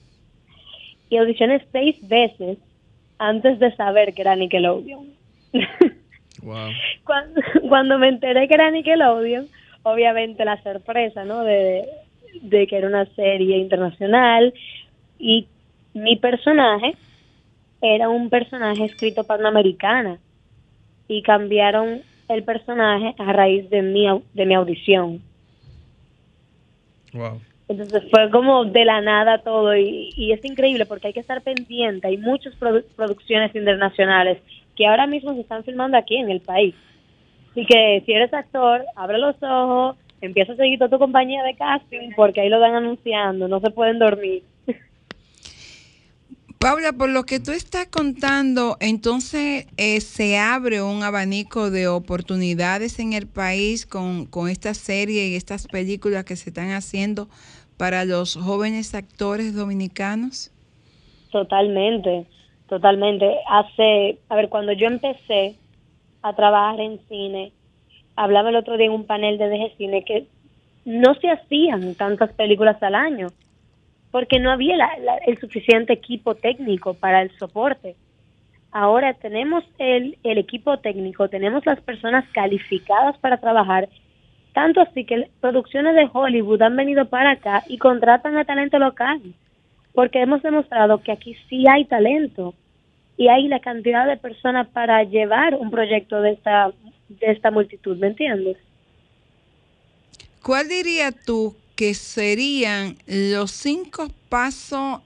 Y 1.10 1.18
audicioné 1.18 1.66
seis 1.72 1.96
veces 2.08 2.58
antes 3.18 3.60
de 3.60 3.76
saber 3.76 4.14
que 4.14 4.22
era 4.22 4.36
Nickelodeon. 4.36 5.08
Wow. 6.42 6.72
cuando, 7.06 7.42
cuando 7.70 7.98
me 7.98 8.10
enteré 8.10 8.50
que 8.50 8.56
era 8.56 8.70
Nickelodeon, 8.70 9.48
obviamente 9.84 10.44
la 10.44 10.62
sorpresa, 10.62 11.24
¿no? 11.24 11.46
De, 11.46 11.86
de 12.42 12.68
que 12.68 12.76
era 12.76 12.88
una 12.88 13.06
serie 13.16 13.58
internacional 13.60 14.54
y 15.18 15.48
mi 15.94 16.18
personaje 16.18 16.96
era 17.82 18.10
un 18.10 18.30
personaje 18.30 18.86
escrito 18.86 19.24
para 19.24 19.40
una 19.40 19.50
americana 19.50 20.18
y 21.08 21.22
cambiaron 21.22 22.02
el 22.30 22.44
personaje 22.44 23.14
a 23.18 23.34
raíz 23.34 23.70
de 23.70 23.82
mi, 23.82 24.08
de 24.34 24.46
mi 24.46 24.54
audición. 24.56 25.22
Entonces 27.70 28.04
fue 28.12 28.30
como 28.30 28.66
de 28.66 28.86
la 28.86 29.02
nada 29.02 29.38
todo 29.40 29.76
y, 29.76 30.10
y 30.18 30.32
es 30.32 30.44
increíble 30.44 30.86
porque 30.86 31.08
hay 31.08 31.14
que 31.14 31.22
estar 31.22 31.42
pendiente. 31.42 32.08
Hay 32.08 32.18
muchas 32.18 32.54
produ- 32.60 32.84
producciones 32.96 33.56
internacionales 33.56 34.40
que 34.76 34.86
ahora 34.86 35.08
mismo 35.08 35.34
se 35.34 35.42
están 35.42 35.64
filmando 35.64 35.98
aquí 35.98 36.18
en 36.18 36.30
el 36.30 36.42
país. 36.42 36.76
Así 37.52 37.66
que 37.66 38.04
si 38.06 38.12
eres 38.12 38.34
actor, 38.34 38.84
abre 38.96 39.18
los 39.18 39.36
ojos, 39.42 39.96
empieza 40.22 40.54
a 40.54 40.56
seguir 40.56 40.80
toda 40.80 40.90
tu 40.90 41.00
compañía 41.00 41.44
de 41.44 41.56
casting 41.56 42.12
porque 42.16 42.42
ahí 42.42 42.50
lo 42.50 42.60
van 42.60 42.76
anunciando, 42.76 43.48
no 43.48 43.60
se 43.60 43.70
pueden 43.72 44.00
dormir. 44.00 44.44
Paula, 46.64 46.94
por 46.94 47.10
lo 47.10 47.24
que 47.24 47.42
tú 47.42 47.52
estás 47.52 47.88
contando, 47.88 48.78
entonces 48.80 49.68
eh, 49.76 50.00
se 50.00 50.38
abre 50.38 50.82
un 50.82 51.04
abanico 51.04 51.70
de 51.70 51.90
oportunidades 51.90 53.00
en 53.00 53.12
el 53.12 53.28
país 53.28 53.86
con, 53.86 54.26
con 54.28 54.48
esta 54.48 54.74
serie 54.74 55.28
y 55.28 55.36
estas 55.36 55.68
películas 55.68 56.24
que 56.24 56.38
se 56.38 56.52
están 56.52 56.72
haciendo 56.72 57.28
para 57.78 58.06
los 58.06 58.38
jóvenes 58.38 58.96
actores 58.96 59.54
dominicanos. 59.54 60.54
Totalmente, 61.34 62.28
totalmente. 62.70 63.30
Hace, 63.46 64.20
a 64.30 64.36
ver, 64.38 64.48
cuando 64.48 64.72
yo 64.72 64.88
empecé 64.88 65.58
a 66.22 66.34
trabajar 66.34 66.80
en 66.80 66.98
cine, 67.10 67.52
hablaba 68.16 68.52
el 68.52 68.56
otro 68.56 68.78
día 68.78 68.86
en 68.86 68.94
un 68.94 69.06
panel 69.06 69.38
de 69.38 69.50
DG 69.50 69.76
Cine 69.76 70.06
que 70.06 70.28
no 70.86 71.14
se 71.16 71.30
hacían 71.30 71.96
tantas 71.96 72.32
películas 72.32 72.82
al 72.82 72.96
año 72.96 73.28
porque 74.14 74.40
no 74.40 74.52
había 74.52 74.78
la- 74.78 74.96
la- 75.00 75.18
el 75.26 75.40
suficiente 75.40 75.92
equipo 75.92 76.36
técnico 76.36 76.94
para 76.94 77.24
el 77.24 77.36
soporte. 77.40 77.96
Ahora 78.72 79.16
tenemos 79.16 79.64
el, 79.80 80.20
el 80.24 80.38
equipo 80.38 80.78
técnico, 80.78 81.30
tenemos 81.30 81.66
las 81.66 81.82
personas 81.82 82.24
calificadas 82.32 83.18
para 83.18 83.38
trabajar, 83.38 83.90
tanto 84.54 84.82
así 84.82 85.04
que 85.04 85.30
producciones 85.42 85.96
de 85.96 86.08
Hollywood 86.14 86.62
han 86.62 86.76
venido 86.76 87.06
para 87.06 87.32
acá 87.32 87.64
y 87.68 87.80
contratan 87.80 88.38
a 88.38 88.46
talento 88.46 88.78
local 88.78 89.20
porque 89.96 90.22
hemos 90.22 90.44
demostrado 90.44 91.02
que 91.02 91.12
aquí 91.12 91.36
sí 91.50 91.66
hay 91.68 91.86
talento 91.86 92.54
y 93.18 93.30
hay 93.30 93.48
la 93.48 93.62
cantidad 93.62 94.06
de 94.08 94.18
personas 94.18 94.68
para 94.68 95.04
llevar 95.04 95.56
un 95.56 95.72
proyecto 95.72 96.22
de 96.22 96.34
esta 96.34 96.72
de 97.10 97.32
esta 97.32 97.50
multitud, 97.50 97.98
¿me 97.98 98.08
entiendes? 98.08 98.58
¿Cuál 100.44 100.68
dirías 100.68 101.16
tú 101.26 101.56
que 101.76 101.94
serían 101.94 102.98
los 103.08 103.52
cinco 103.52 104.08
pasos 104.30 105.02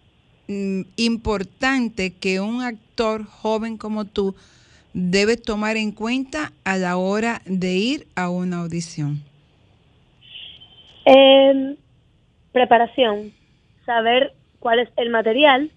mm, 0.47 0.81
importantes 0.97 2.13
que 2.19 2.39
un 2.39 2.61
actor 2.61 3.25
joven 3.25 3.77
como 3.77 4.05
tú 4.05 4.35
debe 4.93 5.37
tomar 5.37 5.77
en 5.77 5.91
cuenta 5.91 6.51
a 6.63 6.77
la 6.77 6.97
hora 6.97 7.41
de 7.45 7.75
ir 7.75 8.07
a 8.15 8.29
una 8.29 8.61
audición? 8.61 9.21
Eh, 11.05 11.75
preparación, 12.51 13.31
saber 13.85 14.33
cuál 14.59 14.79
es 14.79 14.89
el 14.97 15.09
material, 15.09 15.71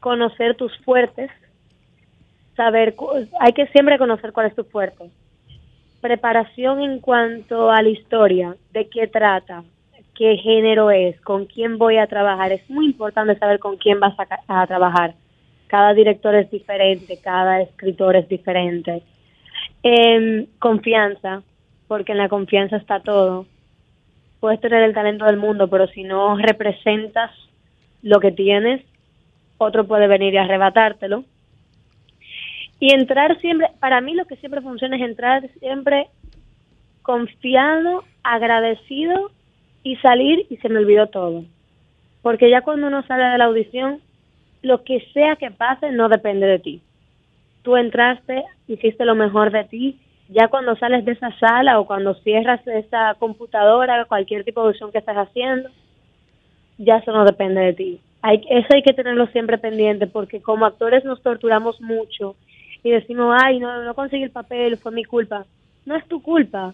conocer 0.00 0.56
tus 0.56 0.76
fuertes, 0.78 1.30
saber, 2.56 2.94
hay 3.40 3.52
que 3.52 3.66
siempre 3.68 3.98
conocer 3.98 4.32
cuál 4.32 4.46
es 4.46 4.54
tu 4.54 4.64
fuerte. 4.64 5.10
Preparación 6.06 6.80
en 6.82 7.00
cuanto 7.00 7.68
a 7.68 7.82
la 7.82 7.88
historia, 7.88 8.54
de 8.72 8.88
qué 8.88 9.08
trata, 9.08 9.64
qué 10.14 10.36
género 10.36 10.92
es, 10.92 11.20
con 11.22 11.46
quién 11.46 11.78
voy 11.78 11.96
a 11.96 12.06
trabajar. 12.06 12.52
Es 12.52 12.70
muy 12.70 12.86
importante 12.86 13.36
saber 13.40 13.58
con 13.58 13.76
quién 13.76 13.98
vas 13.98 14.14
a, 14.20 14.62
a 14.62 14.64
trabajar. 14.68 15.14
Cada 15.66 15.94
director 15.94 16.36
es 16.36 16.48
diferente, 16.48 17.18
cada 17.20 17.60
escritor 17.60 18.14
es 18.14 18.28
diferente. 18.28 19.02
Em, 19.82 20.46
confianza, 20.60 21.42
porque 21.88 22.12
en 22.12 22.18
la 22.18 22.28
confianza 22.28 22.76
está 22.76 23.00
todo. 23.00 23.46
Puedes 24.38 24.60
tener 24.60 24.84
el 24.84 24.94
talento 24.94 25.24
del 25.24 25.38
mundo, 25.38 25.66
pero 25.66 25.88
si 25.88 26.04
no 26.04 26.36
representas 26.36 27.32
lo 28.02 28.20
que 28.20 28.30
tienes, 28.30 28.80
otro 29.58 29.88
puede 29.88 30.06
venir 30.06 30.34
y 30.34 30.36
arrebatártelo. 30.36 31.24
Y 32.78 32.92
entrar 32.92 33.38
siempre, 33.40 33.68
para 33.80 34.00
mí 34.00 34.14
lo 34.14 34.26
que 34.26 34.36
siempre 34.36 34.60
funciona 34.60 34.96
es 34.96 35.02
entrar 35.02 35.48
siempre 35.60 36.08
confiado, 37.02 38.04
agradecido 38.22 39.30
y 39.82 39.96
salir 39.96 40.46
y 40.50 40.56
se 40.58 40.68
me 40.68 40.78
olvidó 40.78 41.06
todo. 41.06 41.44
Porque 42.22 42.50
ya 42.50 42.62
cuando 42.62 42.88
uno 42.88 43.02
sale 43.06 43.24
de 43.24 43.38
la 43.38 43.44
audición, 43.44 44.00
lo 44.62 44.82
que 44.82 45.00
sea 45.14 45.36
que 45.36 45.50
pase 45.50 45.90
no 45.92 46.08
depende 46.08 46.46
de 46.46 46.58
ti. 46.58 46.82
Tú 47.62 47.76
entraste, 47.76 48.44
hiciste 48.66 49.04
lo 49.04 49.14
mejor 49.14 49.52
de 49.52 49.64
ti, 49.64 49.98
ya 50.28 50.48
cuando 50.48 50.76
sales 50.76 51.04
de 51.04 51.12
esa 51.12 51.30
sala 51.38 51.78
o 51.78 51.86
cuando 51.86 52.14
cierras 52.14 52.66
esa 52.66 53.14
computadora, 53.14 54.04
cualquier 54.06 54.44
tipo 54.44 54.60
de 54.60 54.68
audición 54.68 54.90
que 54.90 54.98
estás 54.98 55.16
haciendo, 55.16 55.70
ya 56.78 56.96
eso 56.96 57.12
no 57.12 57.24
depende 57.24 57.60
de 57.60 57.72
ti. 57.72 58.00
Hay, 58.22 58.42
eso 58.50 58.66
hay 58.74 58.82
que 58.82 58.92
tenerlo 58.92 59.28
siempre 59.28 59.58
pendiente 59.58 60.08
porque 60.08 60.42
como 60.42 60.66
actores 60.66 61.04
nos 61.04 61.22
torturamos 61.22 61.80
mucho 61.80 62.34
y 62.86 62.92
decimos, 62.92 63.36
ay, 63.42 63.58
no, 63.58 63.82
no 63.82 63.94
conseguí 63.94 64.22
el 64.22 64.30
papel, 64.30 64.76
fue 64.76 64.92
mi 64.92 65.02
culpa. 65.02 65.44
No 65.86 65.96
es 65.96 66.06
tu 66.06 66.22
culpa. 66.22 66.72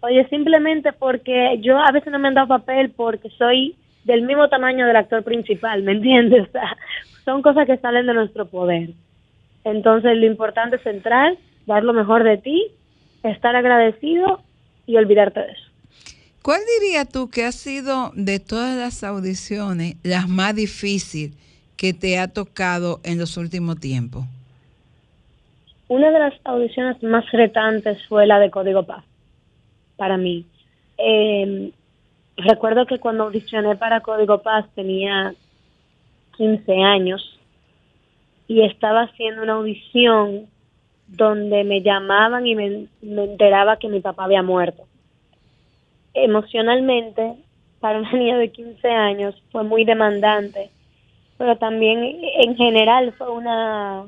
Oye, 0.00 0.28
simplemente 0.28 0.92
porque 0.92 1.58
yo 1.62 1.78
a 1.78 1.90
veces 1.90 2.12
no 2.12 2.18
me 2.18 2.28
han 2.28 2.34
dado 2.34 2.48
papel 2.48 2.90
porque 2.90 3.30
soy 3.30 3.74
del 4.04 4.22
mismo 4.22 4.46
tamaño 4.50 4.86
del 4.86 4.96
actor 4.96 5.24
principal, 5.24 5.82
¿me 5.82 5.92
entiendes? 5.92 6.48
O 6.48 6.52
sea, 6.52 6.76
son 7.24 7.40
cosas 7.40 7.66
que 7.66 7.78
salen 7.78 8.06
de 8.06 8.12
nuestro 8.12 8.44
poder. 8.44 8.90
Entonces, 9.64 10.18
lo 10.18 10.26
importante 10.26 10.76
es 10.76 10.84
entrar, 10.84 11.34
dar 11.64 11.82
lo 11.82 11.94
mejor 11.94 12.24
de 12.24 12.36
ti, 12.36 12.66
estar 13.22 13.56
agradecido 13.56 14.42
y 14.84 14.96
olvidarte 14.96 15.40
de 15.40 15.46
eso. 15.46 15.70
¿Cuál 16.42 16.60
dirías 16.78 17.08
tú 17.08 17.30
que 17.30 17.46
ha 17.46 17.52
sido 17.52 18.12
de 18.14 18.38
todas 18.38 18.76
las 18.76 19.02
audiciones 19.02 19.96
la 20.02 20.26
más 20.26 20.54
difícil 20.54 21.32
que 21.78 21.94
te 21.94 22.18
ha 22.18 22.28
tocado 22.28 23.00
en 23.02 23.18
los 23.18 23.38
últimos 23.38 23.80
tiempos? 23.80 24.26
Una 25.88 26.10
de 26.10 26.18
las 26.18 26.34
audiciones 26.44 27.02
más 27.02 27.30
retantes 27.30 27.98
fue 28.08 28.26
la 28.26 28.38
de 28.38 28.50
Código 28.50 28.84
Paz, 28.84 29.04
para 29.96 30.16
mí. 30.16 30.46
Eh, 30.96 31.72
recuerdo 32.36 32.86
que 32.86 32.98
cuando 32.98 33.24
audicioné 33.24 33.76
para 33.76 34.00
Código 34.00 34.38
Paz 34.38 34.66
tenía 34.74 35.34
15 36.36 36.82
años 36.82 37.38
y 38.48 38.62
estaba 38.62 39.02
haciendo 39.02 39.42
una 39.42 39.54
audición 39.54 40.46
donde 41.06 41.64
me 41.64 41.82
llamaban 41.82 42.46
y 42.46 42.54
me, 42.54 42.86
me 43.02 43.24
enteraba 43.24 43.78
que 43.78 43.88
mi 43.88 44.00
papá 44.00 44.24
había 44.24 44.42
muerto. 44.42 44.84
Emocionalmente, 46.14 47.34
para 47.80 47.98
una 47.98 48.12
niña 48.14 48.38
de 48.38 48.50
15 48.50 48.88
años 48.88 49.34
fue 49.52 49.64
muy 49.64 49.84
demandante, 49.84 50.70
pero 51.36 51.56
también 51.56 52.20
en 52.38 52.56
general 52.56 53.12
fue 53.12 53.30
una 53.30 54.06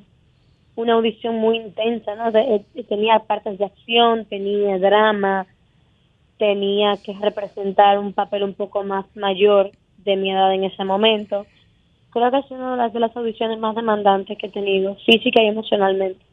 una 0.77 0.93
audición 0.93 1.37
muy 1.37 1.57
intensa, 1.57 2.15
¿no? 2.15 2.31
De- 2.31 2.65
eh, 2.75 2.85
tenía 2.89 3.19
partes 3.21 3.59
de 3.59 3.65
acción, 3.65 4.27
tenía 4.27 4.79
drama, 4.79 5.47
tenía 6.39 6.97
que 6.99 7.15
representar 7.15 7.99
un 7.99 8.13
papel 8.13 8.43
un 8.43 8.55
poco 8.55 8.85
más 8.85 9.07
mayor 9.17 9.73
de 10.05 10.17
mi 10.17 10.31
edad 10.31 10.55
en 10.55 10.65
ese 10.65 10.85
momento. 10.85 11.47
Creo 12.11 12.31
que 12.31 12.39
es 12.39 12.51
una 12.51 12.73
de 12.73 12.77
las, 12.77 12.93
de 12.93 13.01
las 13.01 13.17
audiciones 13.17 13.59
más 13.59 13.75
demandantes 13.75 14.39
que 14.39 14.47
he 14.47 14.51
tenido, 14.51 14.97
física 15.07 15.43
y 15.43 15.49
emocionalmente. 15.49 16.25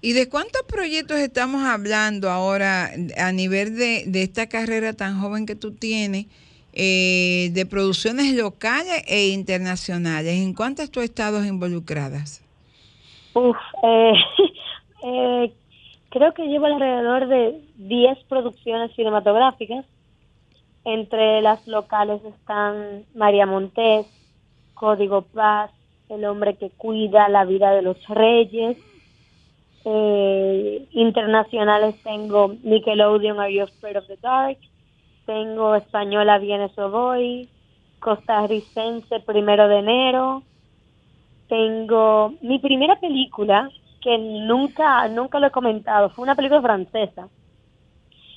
¿Y 0.00 0.12
de 0.12 0.28
cuántos 0.28 0.62
proyectos 0.68 1.18
estamos 1.18 1.64
hablando 1.64 2.30
ahora 2.30 2.90
a 3.16 3.32
nivel 3.32 3.76
de, 3.76 4.04
de 4.06 4.22
esta 4.22 4.46
carrera 4.48 4.92
tan 4.92 5.18
joven 5.18 5.46
que 5.46 5.54
tú 5.54 5.72
tienes, 5.72 6.26
eh, 6.74 7.48
de 7.52 7.64
producciones 7.64 8.34
locales 8.34 9.02
e 9.06 9.28
internacionales? 9.28 10.34
¿En 10.34 10.52
cuántas 10.52 10.90
tú 10.90 11.00
has 11.00 11.04
estado 11.06 11.42
involucradas? 11.42 12.43
Uf, 13.34 13.56
eh, 13.82 14.12
eh, 15.04 15.52
creo 16.10 16.32
que 16.32 16.46
llevo 16.46 16.66
alrededor 16.66 17.26
de 17.26 17.60
10 17.76 18.24
producciones 18.24 18.94
cinematográficas. 18.94 19.84
Entre 20.84 21.40
las 21.42 21.66
locales 21.66 22.24
están 22.24 23.04
María 23.14 23.46
Montes, 23.46 24.06
Código 24.74 25.22
Paz, 25.22 25.70
El 26.08 26.24
hombre 26.26 26.56
que 26.56 26.70
cuida 26.70 27.28
la 27.28 27.44
vida 27.44 27.72
de 27.72 27.82
los 27.82 27.96
reyes. 28.08 28.76
Eh, 29.86 30.86
internacionales 30.92 31.96
tengo 32.04 32.54
Nickelodeon, 32.62 33.40
Are 33.40 33.52
You 33.52 33.64
Afraid 33.64 33.96
of 33.96 34.06
the 34.06 34.16
Dark? 34.18 34.58
Tengo 35.26 35.74
Española, 35.74 36.38
Viene 36.38 36.68
Soboy, 36.74 37.48
Costarricense, 37.98 39.20
Primero 39.20 39.66
de 39.68 39.78
Enero. 39.78 40.42
Tengo 41.48 42.34
mi 42.40 42.58
primera 42.58 42.98
película, 43.00 43.68
que 44.00 44.16
nunca, 44.18 45.08
nunca 45.08 45.38
lo 45.38 45.46
he 45.46 45.50
comentado, 45.50 46.10
fue 46.10 46.22
una 46.24 46.34
película 46.34 46.60
francesa. 46.62 47.28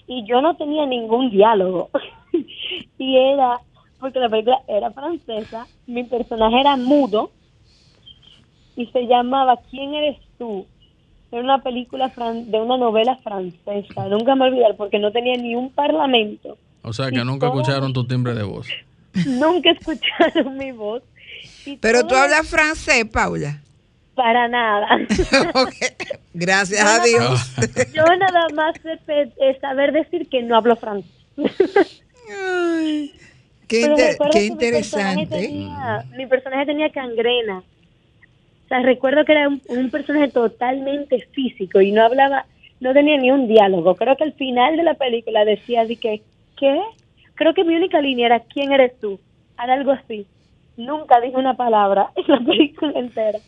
Y 0.08 0.26
yo 0.26 0.42
no 0.42 0.56
tenía 0.56 0.86
ningún 0.86 1.30
diálogo. 1.30 1.90
y 2.98 3.18
era, 3.18 3.60
porque 4.00 4.20
la 4.20 4.30
película 4.30 4.62
era 4.68 4.92
francesa, 4.92 5.68
mi 5.86 6.04
personaje 6.04 6.60
era 6.62 6.76
mudo 6.78 7.32
y 8.76 8.86
se 8.88 9.08
llamaba 9.08 9.58
¿Quién 9.70 9.94
eres 9.96 10.18
tú? 10.38 10.66
Era 11.32 11.42
una 11.44 11.62
película 11.62 12.10
fran- 12.14 12.46
de 12.46 12.62
una 12.62 12.78
novela 12.78 13.18
francesa. 13.18 14.08
Nunca 14.08 14.36
me 14.36 14.46
olvidar 14.46 14.76
porque 14.78 15.00
no 15.00 15.12
tenía 15.12 15.36
ni 15.36 15.56
un 15.56 15.70
parlamento. 15.72 16.58
O 16.84 16.94
sea, 16.94 17.10
que 17.10 17.20
Y 17.20 17.26
nunca 17.26 17.48
todo- 17.50 17.60
escucharon 17.60 17.92
tu 17.92 18.06
timbre 18.06 18.34
de 18.34 18.44
voz. 18.44 18.68
Nunca 19.28 19.72
escucharon 19.72 20.58
mi 20.58 20.72
voz. 20.72 21.02
Pero 21.82 22.06
tú 22.08 22.16
hablas 22.16 22.48
francés, 22.48 23.06
Paula. 23.06 23.62
Para 24.16 24.48
nada. 24.48 24.88
Ok. 25.54 25.74
Gracias 26.34 26.80
Yo 26.82 26.88
a 26.88 26.98
nada- 26.98 27.04
Dios. 27.06 27.94
Yo 27.94 28.04
nada 28.18 28.48
más 28.56 28.76
saber 29.62 29.92
decir 29.92 30.28
que 30.30 30.42
no 30.44 30.56
hablo 30.56 30.76
francés. 30.76 31.12
Ay, 32.30 33.12
qué, 33.68 33.82
Pero 33.82 33.92
inter- 33.94 34.12
recuerdo 34.12 34.32
qué 34.34 34.40
que 34.40 34.52
mi 34.52 34.58
personaje 34.72 35.22
interesante. 35.22 35.48
tenía- 35.48 36.06
Mi 36.16 36.26
personaje 36.26 36.66
tenía 36.66 36.90
cangrena. 36.92 37.60
O 37.60 38.68
sea, 38.68 38.80
recuerdo 38.82 39.24
que 39.24 39.32
era 39.32 39.48
un, 39.48 39.62
un 39.70 39.90
personaje 39.90 40.28
totalmente 40.30 41.26
físico 41.32 41.80
y 41.80 41.92
no 41.94 42.04
hablaba, 42.04 42.46
no 42.82 42.94
tenía 42.94 43.18
ni 43.18 43.32
un 43.32 43.48
diálogo. 43.48 43.96
Creo 43.96 44.18
que 44.18 44.26
al 44.26 44.34
final 44.34 44.76
de 44.78 44.84
la 44.84 44.96
película 44.96 45.46
decía 45.46 45.86
de 45.86 45.96
que, 45.96 46.22
¿qué? 46.58 46.78
Creo 47.36 47.54
que 47.54 47.64
mi 47.64 47.76
única 47.76 48.02
línea 48.02 48.26
era, 48.26 48.40
¿quién 48.42 48.72
eres 48.74 49.00
tú? 49.00 49.20
Era 49.64 49.74
algo 49.74 49.92
así. 49.92 50.26
Nunca 50.78 51.20
dije 51.20 51.36
una 51.36 51.58
palabra 51.58 52.12
en 52.16 52.26
la 52.28 52.40
película 52.40 53.00
entera. 53.00 53.40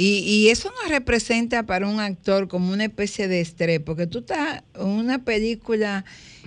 Y, 0.00 0.20
y 0.24 0.48
eso 0.50 0.70
nos 0.80 0.88
representa 0.92 1.64
para 1.64 1.88
un 1.88 1.98
actor 1.98 2.46
como 2.46 2.72
una 2.72 2.84
especie 2.84 3.26
de 3.26 3.40
estrés, 3.40 3.80
porque 3.80 4.06
tú 4.06 4.20
estás 4.20 4.62
en 4.76 4.86
una 4.86 5.24
película, 5.24 6.04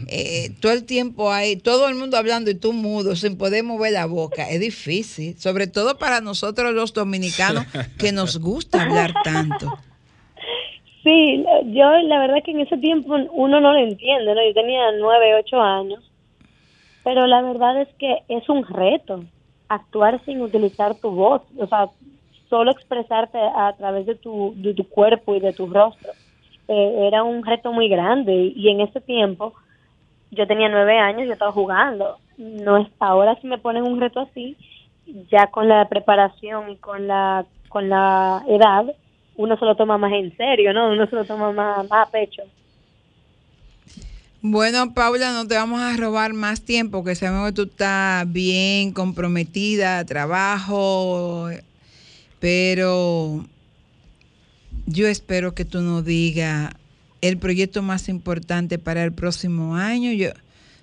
eh, 0.07 0.51
todo 0.61 0.71
el 0.71 0.85
tiempo 0.85 1.33
hay, 1.33 1.57
todo 1.57 1.89
el 1.89 1.95
mundo 1.95 2.15
hablando 2.15 2.49
y 2.49 2.55
tú 2.55 2.71
mudo, 2.71 3.13
sin 3.17 3.37
poder 3.37 3.65
mover 3.65 3.91
la 3.91 4.05
boca. 4.05 4.49
Es 4.49 4.61
difícil, 4.61 5.37
sobre 5.37 5.67
todo 5.67 5.97
para 5.97 6.21
nosotros 6.21 6.73
los 6.73 6.93
dominicanos 6.93 7.65
que 7.99 8.13
nos 8.13 8.39
gusta 8.39 8.83
hablar 8.83 9.11
tanto. 9.21 9.67
Sí, 11.03 11.43
yo 11.73 11.91
la 12.03 12.19
verdad 12.19 12.43
que 12.45 12.51
en 12.51 12.61
ese 12.61 12.77
tiempo 12.77 13.15
uno 13.33 13.59
no 13.59 13.73
lo 13.73 13.79
entiende, 13.79 14.33
¿no? 14.33 14.47
Yo 14.47 14.53
tenía 14.53 14.93
nueve, 14.97 15.35
ocho 15.35 15.59
años, 15.59 15.99
pero 17.03 17.27
la 17.27 17.41
verdad 17.41 17.81
es 17.81 17.89
que 17.99 18.19
es 18.29 18.47
un 18.47 18.65
reto 18.65 19.25
actuar 19.73 20.23
sin 20.25 20.41
utilizar 20.41 20.95
tu 20.95 21.11
voz, 21.11 21.41
o 21.57 21.67
sea, 21.67 21.89
solo 22.49 22.71
expresarte 22.71 23.37
a 23.39 23.73
través 23.77 24.05
de 24.05 24.15
tu, 24.15 24.53
de 24.57 24.73
tu 24.73 24.87
cuerpo 24.87 25.35
y 25.35 25.39
de 25.39 25.53
tu 25.53 25.67
rostro. 25.67 26.11
Eh, 26.67 27.07
era 27.07 27.23
un 27.23 27.45
reto 27.45 27.71
muy 27.71 27.87
grande 27.87 28.53
y 28.55 28.69
en 28.69 28.81
ese 28.81 28.99
tiempo 29.01 29.53
yo 30.31 30.45
tenía 30.47 30.69
nueve 30.69 30.97
años, 30.97 31.27
yo 31.27 31.33
estaba 31.33 31.51
jugando. 31.51 32.17
No 32.37 32.77
es 32.77 32.87
ahora 32.99 33.35
si 33.41 33.47
me 33.47 33.57
ponen 33.57 33.83
un 33.83 33.99
reto 33.99 34.19
así, 34.19 34.57
ya 35.31 35.47
con 35.47 35.67
la 35.67 35.87
preparación 35.87 36.69
y 36.69 36.77
con 36.77 37.07
la 37.07 37.45
con 37.69 37.87
la 37.87 38.43
edad, 38.47 38.85
uno 39.37 39.57
se 39.57 39.63
lo 39.63 39.75
toma 39.75 39.97
más 39.97 40.11
en 40.11 40.35
serio, 40.35 40.73
¿no? 40.73 40.89
Uno 40.89 41.07
se 41.07 41.15
lo 41.15 41.23
toma 41.23 41.53
más, 41.53 41.89
más 41.89 42.07
a 42.07 42.11
pecho. 42.11 42.43
Bueno, 44.43 44.95
Paula, 44.95 45.33
no 45.33 45.47
te 45.47 45.53
vamos 45.53 45.79
a 45.81 45.95
robar 45.95 46.33
más 46.33 46.61
tiempo, 46.61 47.03
que 47.03 47.13
sabemos 47.13 47.49
que 47.49 47.53
tú 47.53 47.61
estás 47.63 48.31
bien 48.31 48.91
comprometida, 48.91 50.03
trabajo, 50.03 51.51
pero 52.39 53.45
yo 54.87 55.07
espero 55.07 55.53
que 55.53 55.63
tú 55.63 55.81
nos 55.81 56.03
digas 56.03 56.73
el 57.21 57.37
proyecto 57.37 57.83
más 57.83 58.09
importante 58.09 58.79
para 58.79 59.03
el 59.03 59.13
próximo 59.13 59.75
año. 59.75 60.11
Yo, 60.11 60.31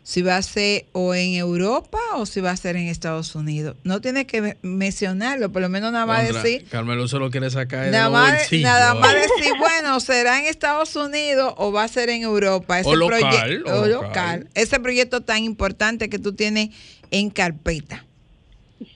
si 0.09 0.23
va 0.23 0.39
a 0.39 0.43
ser 0.43 0.87
o 0.93 1.15
en 1.15 1.35
Europa 1.35 1.99
o 2.15 2.25
si 2.25 2.41
va 2.41 2.51
a 2.53 2.57
ser 2.57 2.77
en 2.77 2.87
Estados 2.89 3.35
Unidos. 3.35 3.77
No 3.85 4.01
tienes 4.01 4.25
que 4.25 4.41
me- 4.41 4.57
mencionarlo, 4.63 5.53
por 5.53 5.61
lo 5.61 5.69
menos 5.69 5.93
nada 5.93 6.07
más 6.07 6.25
Contra, 6.25 6.43
decir. 6.45 6.65
Carmelo 6.71 7.07
se 7.09 7.19
lo 7.19 7.31
quiere 7.31 7.51
sacar 7.51 7.89
Nada 7.89 8.09
más, 8.09 8.51
nada 8.53 8.95
más 8.95 9.13
decir, 9.13 9.53
bueno, 9.59 10.01
será 10.01 10.39
en 10.41 10.47
Estados 10.47 10.97
Unidos 10.97 11.53
o 11.59 11.73
va 11.73 11.85
a 11.85 11.89
ser 11.89 12.09
en 12.09 12.23
Europa. 12.23 12.81
Ese 12.81 12.89
O 12.89 12.97
local, 12.97 13.21
proye- 13.21 13.63
o 13.71 13.83
o 13.83 13.87
local. 13.87 13.91
local. 14.09 14.49
Ese 14.55 14.81
proyecto 14.81 15.21
tan 15.21 15.45
importante 15.45 16.09
que 16.09 16.19
tú 16.19 16.33
tienes 16.33 16.71
en 17.11 17.29
carpeta. 17.29 18.07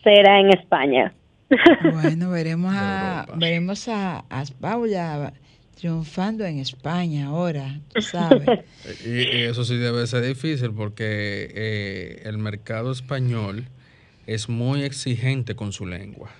Será 0.02 0.40
en 0.40 0.48
España. 0.58 1.12
Bueno, 1.92 2.30
veremos 2.30 2.72
a, 2.74 3.26
veremos 3.36 3.86
a, 3.88 4.24
a 4.30 4.44
Paula 4.62 5.34
triunfando 5.74 6.44
en 6.44 6.58
España 6.58 7.26
ahora, 7.26 7.80
tú 7.88 8.00
sabes. 8.00 8.48
Y, 9.04 9.36
y 9.38 9.42
eso 9.42 9.64
sí 9.64 9.76
debe 9.76 10.06
ser 10.08 10.24
difícil 10.24 10.72
porque 10.72 11.48
eh, 11.54 12.22
el 12.24 12.38
mercado 12.38 12.90
español 12.90 13.64
es 14.26 14.48
muy 14.48 14.82
exigente 14.82 15.54
con 15.54 15.72
su 15.72 15.86
lengua. 15.86 16.30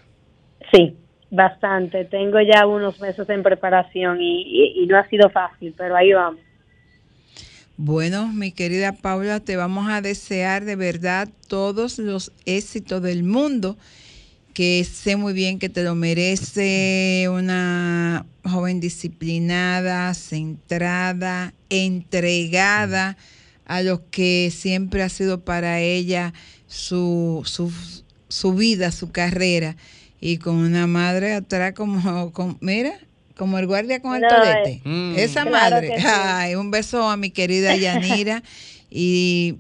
Sí, 0.73 0.97
bastante. 1.31 2.05
Tengo 2.05 2.39
ya 2.41 2.67
unos 2.67 2.99
meses 3.01 3.29
en 3.29 3.43
preparación 3.43 4.21
y, 4.21 4.43
y- 4.43 4.83
y 4.83 4.87
no 4.87 4.99
ha 4.99 5.09
sido 5.09 5.31
fácil, 5.31 5.75
pero 5.77 5.97
ahí 5.97 6.13
vamos. 6.13 6.41
Bueno, 7.77 8.29
mi 8.33 8.53
querida 8.53 8.93
Paula, 8.93 9.41
te 9.41 9.57
vamos 9.57 9.89
a 9.91 10.01
desear 10.01 10.65
de 10.65 10.77
verdad 10.77 11.29
todos 11.49 11.99
los 11.99 12.33
éxitos 12.45 13.03
del 13.03 13.25
mundo, 13.25 13.77
que 14.53 14.85
sé 14.85 15.17
muy 15.17 15.33
bien 15.33 15.59
que 15.59 15.69
te 15.69 15.83
lo 15.83 15.95
merece 15.95 17.27
una 17.31 18.27
joven 18.45 18.81
disciplinada, 18.81 20.13
centrada, 20.15 21.55
entregada 21.71 23.17
a 23.67 23.83
lo 23.83 24.09
que 24.11 24.53
siempre 24.55 25.03
ha 25.03 25.09
sido 25.09 25.41
para 25.45 25.81
ella 25.81 26.33
su, 26.67 27.43
su, 27.47 27.73
su 28.29 28.55
vida, 28.55 28.93
su 28.93 29.11
carrera, 29.11 29.77
y 30.21 30.37
con 30.39 30.57
una 30.57 30.87
madre 30.87 31.35
atrás 31.35 31.73
como, 31.75 32.33
con- 32.33 32.59
mira, 32.61 32.93
como 33.37 33.59
el 33.59 33.67
guardia 33.67 34.01
con 34.01 34.15
el 34.15 34.21
No, 34.23 34.29
tolete. 34.29 34.83
Mm. 34.85 35.15
Esa 35.17 35.45
Claro 35.45 35.51
madre. 35.77 35.89
que 35.89 36.01
sí. 36.01 36.07
Ay, 36.07 36.55
un 36.55 36.71
beso 36.71 37.09
a 37.09 37.17
mi 37.17 37.31
querida 37.31 37.75
Yanira. 37.77 38.43
y 38.91 39.57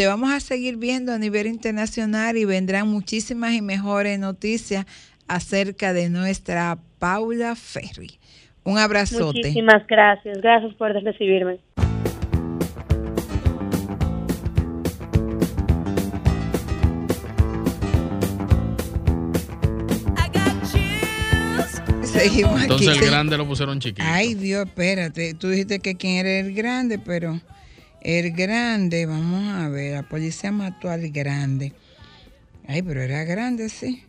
te 0.00 0.06
vamos 0.06 0.32
a 0.32 0.40
seguir 0.40 0.78
viendo 0.78 1.12
a 1.12 1.18
nivel 1.18 1.46
internacional 1.46 2.38
y 2.38 2.46
vendrán 2.46 2.88
muchísimas 2.88 3.52
y 3.52 3.60
mejores 3.60 4.18
noticias 4.18 4.86
acerca 5.28 5.92
de 5.92 6.08
nuestra 6.08 6.78
Paula 6.98 7.54
Ferry. 7.54 8.18
Un 8.64 8.78
abrazote. 8.78 9.24
Muchísimas 9.24 9.86
gracias. 9.86 10.40
Gracias 10.40 10.72
por 10.76 10.94
recibirme. 10.94 11.60
Seguimos 22.04 22.54
aquí. 22.54 22.62
Entonces 22.62 23.02
el 23.02 23.10
grande 23.10 23.36
lo 23.36 23.46
pusieron 23.46 23.80
chiquito. 23.80 24.08
Ay, 24.10 24.32
Dios, 24.32 24.66
espérate. 24.66 25.34
Tú 25.34 25.50
dijiste 25.50 25.80
que 25.80 25.94
quién 25.94 26.24
era 26.24 26.38
el 26.38 26.54
grande, 26.54 26.98
pero 26.98 27.38
el 28.02 28.32
grande, 28.32 29.06
vamos 29.06 29.48
a 29.52 29.68
ver, 29.68 29.94
la 29.94 30.02
policía 30.02 30.52
mató 30.52 30.90
al 30.90 31.10
grande. 31.10 31.72
Ay, 32.66 32.82
pero 32.82 33.02
era 33.02 33.24
grande, 33.24 33.68
sí. 33.68 34.04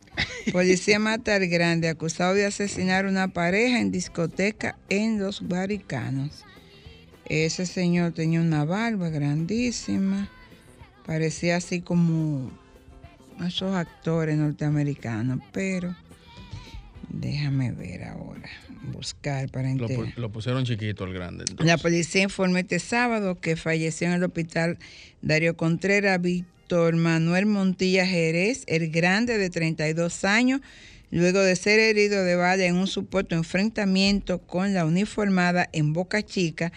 Policía 0.52 1.00
mata 1.00 1.36
al 1.36 1.48
grande, 1.48 1.89
acusado 1.89 2.34
de 2.34 2.46
asesinar 2.46 3.06
una 3.06 3.30
pareja 3.30 3.80
en 3.80 3.92
discoteca 3.92 4.78
en 4.89 5.20
Los 5.20 5.48
Baricanos. 5.48 6.44
Ese 7.26 7.66
señor 7.66 8.14
tenía 8.14 8.42
una 8.42 8.66
barba 8.66 9.10
grandísima, 9.10 10.30
parecía 11.06 11.58
así 11.58 11.82
como 11.82 12.52
esos 13.46 13.76
actores 13.76 14.38
norteamericanos, 14.38 15.39
pero 15.52 15.96
déjame 17.10 17.72
ver 17.72 18.04
ahora, 18.04 18.50
buscar 18.84 19.50
para 19.50 19.70
enterar. 19.70 20.14
lo 20.18 20.32
pusieron 20.32 20.66
chiquito 20.66 21.04
el 21.06 21.14
grande. 21.14 21.44
entonces. 21.48 21.66
La 21.68 21.78
policía 21.78 22.24
informó 22.24 22.58
este 22.58 22.80
sábado 22.80 23.40
que 23.40 23.56
falleció 23.56 24.08
en 24.08 24.14
el 24.14 24.24
hospital 24.24 24.78
Darío 25.22 25.56
Contreras 25.56 26.22
Víctor 26.22 26.96
Manuel 26.96 27.46
Montilla 27.46 28.06
Jerez, 28.06 28.64
el 28.68 28.90
grande 28.92 29.38
de 29.38 29.50
32 29.50 30.24
años, 30.26 30.62
luego 31.12 31.40
de 31.42 31.56
ser 31.56 31.80
herido 31.80 32.24
de 32.24 32.36
bala 32.36 32.64
en 32.66 32.76
un 32.76 32.88
supuesto 32.88 33.36
enfrentamiento 33.36 34.40
con 34.40 34.74
la 34.74 34.86
uniformada 34.86 35.70
en 35.74 35.94
Boca 35.94 36.24
Chica, 36.24 36.72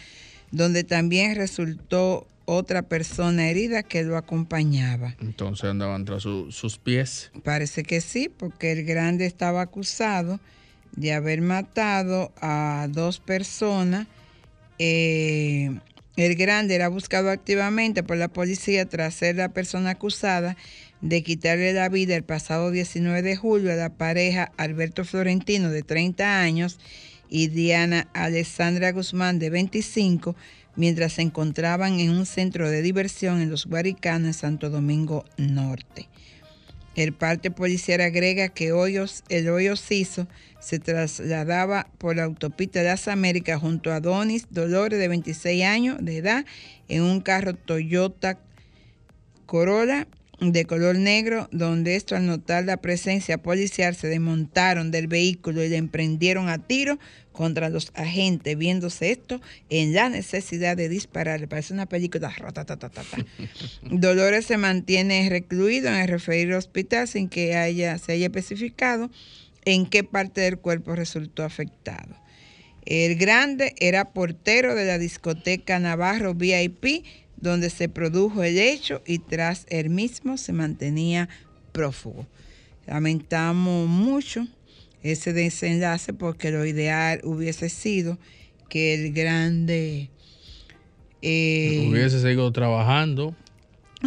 donde 0.50 0.84
también 0.84 1.34
resultó 1.36 2.26
otra 2.46 2.82
persona 2.82 3.48
herida 3.48 3.82
que 3.82 4.02
lo 4.02 4.18
acompañaba. 4.18 5.14
Entonces 5.20 5.64
andaban 5.70 6.04
tras 6.04 6.22
su- 6.24 6.52
sus 6.52 6.76
pies. 6.76 7.30
Parece 7.42 7.84
que 7.84 8.02
sí, 8.02 8.28
porque 8.28 8.72
el 8.72 8.84
grande 8.84 9.24
estaba 9.24 9.62
acusado 9.62 10.40
de 10.96 11.12
haber 11.12 11.40
matado 11.40 12.32
a 12.40 12.88
dos 12.90 13.20
personas. 13.20 14.06
Eh, 14.78 15.78
el 16.16 16.36
grande 16.36 16.76
era 16.76 16.88
buscado 16.88 17.30
activamente 17.30 18.02
por 18.02 18.16
la 18.16 18.28
policía 18.28 18.86
tras 18.86 19.14
ser 19.14 19.36
la 19.36 19.48
persona 19.48 19.90
acusada 19.90 20.56
de 21.00 21.22
quitarle 21.22 21.72
la 21.72 21.88
vida 21.88 22.16
el 22.16 22.22
pasado 22.22 22.70
19 22.70 23.22
de 23.22 23.36
julio 23.36 23.72
a 23.72 23.76
la 23.76 23.90
pareja 23.90 24.52
Alberto 24.56 25.04
Florentino 25.04 25.70
de 25.70 25.82
30 25.82 26.40
años 26.40 26.78
y 27.28 27.48
Diana 27.48 28.08
Alessandra 28.14 28.92
Guzmán 28.92 29.38
de 29.38 29.50
25 29.50 30.36
mientras 30.76 31.14
se 31.14 31.22
encontraban 31.22 32.00
en 32.00 32.10
un 32.10 32.26
centro 32.26 32.70
de 32.70 32.82
diversión 32.82 33.40
en 33.40 33.50
los 33.50 33.66
Guaricanos 33.66 34.28
en 34.28 34.34
Santo 34.34 34.70
Domingo 34.70 35.24
Norte. 35.36 36.08
El 36.94 37.12
parte 37.12 37.50
policial 37.50 38.00
agrega 38.00 38.48
que 38.48 38.72
Hoyos, 38.72 39.24
el 39.28 39.48
hoyo 39.48 39.74
Ciso 39.76 40.28
se 40.60 40.78
trasladaba 40.78 41.88
por 41.98 42.16
la 42.16 42.24
autopista 42.24 42.80
de 42.80 42.86
las 42.86 43.08
Américas 43.08 43.60
junto 43.60 43.92
a 43.92 44.00
Donis 44.00 44.46
Dolores 44.50 44.98
de 44.98 45.08
26 45.08 45.64
años 45.64 45.98
de 46.00 46.18
edad 46.18 46.46
en 46.88 47.02
un 47.02 47.20
carro 47.20 47.54
Toyota 47.54 48.38
Corolla 49.46 50.06
de 50.40 50.64
color 50.64 50.96
negro, 50.96 51.48
donde 51.52 51.96
esto 51.96 52.16
al 52.16 52.26
notar 52.26 52.64
la 52.64 52.78
presencia 52.78 53.38
policial 53.38 53.94
se 53.94 54.08
desmontaron 54.08 54.90
del 54.90 55.06
vehículo 55.06 55.62
y 55.62 55.68
le 55.68 55.76
emprendieron 55.76 56.48
a 56.48 56.58
tiro 56.58 56.98
contra 57.32 57.68
los 57.68 57.90
agentes, 57.94 58.56
viéndose 58.56 59.10
esto 59.10 59.40
en 59.68 59.92
la 59.92 60.08
necesidad 60.08 60.76
de 60.76 60.88
disparar. 60.88 61.48
Parece 61.48 61.74
una 61.74 61.86
película. 61.86 62.32
Dolores 63.82 64.46
se 64.46 64.56
mantiene 64.56 65.28
recluido 65.28 65.88
en 65.88 65.94
el 65.94 66.08
referido 66.08 66.58
hospital 66.58 67.08
sin 67.08 67.28
que 67.28 67.56
haya, 67.56 67.98
se 67.98 68.12
haya 68.12 68.26
especificado 68.26 69.10
en 69.64 69.86
qué 69.86 70.04
parte 70.04 70.40
del 70.42 70.58
cuerpo 70.58 70.94
resultó 70.94 71.42
afectado. 71.42 72.14
El 72.84 73.16
grande 73.16 73.74
era 73.78 74.12
portero 74.12 74.74
de 74.74 74.84
la 74.84 74.98
discoteca 74.98 75.78
Navarro 75.78 76.34
VIP, 76.34 77.04
donde 77.36 77.70
se 77.70 77.88
produjo 77.88 78.42
el 78.42 78.58
hecho 78.58 79.02
y 79.06 79.18
tras 79.18 79.66
el 79.68 79.90
mismo 79.90 80.36
se 80.36 80.52
mantenía 80.52 81.28
prófugo. 81.72 82.26
Lamentamos 82.86 83.88
mucho 83.88 84.46
ese 85.02 85.32
desenlace 85.32 86.12
porque 86.12 86.50
lo 86.50 86.64
ideal 86.64 87.20
hubiese 87.24 87.68
sido 87.68 88.18
que 88.68 88.94
el 88.94 89.12
grande... 89.12 90.10
eh, 91.22 91.86
Hubiese 91.90 92.20
seguido 92.20 92.50
trabajando. 92.52 93.34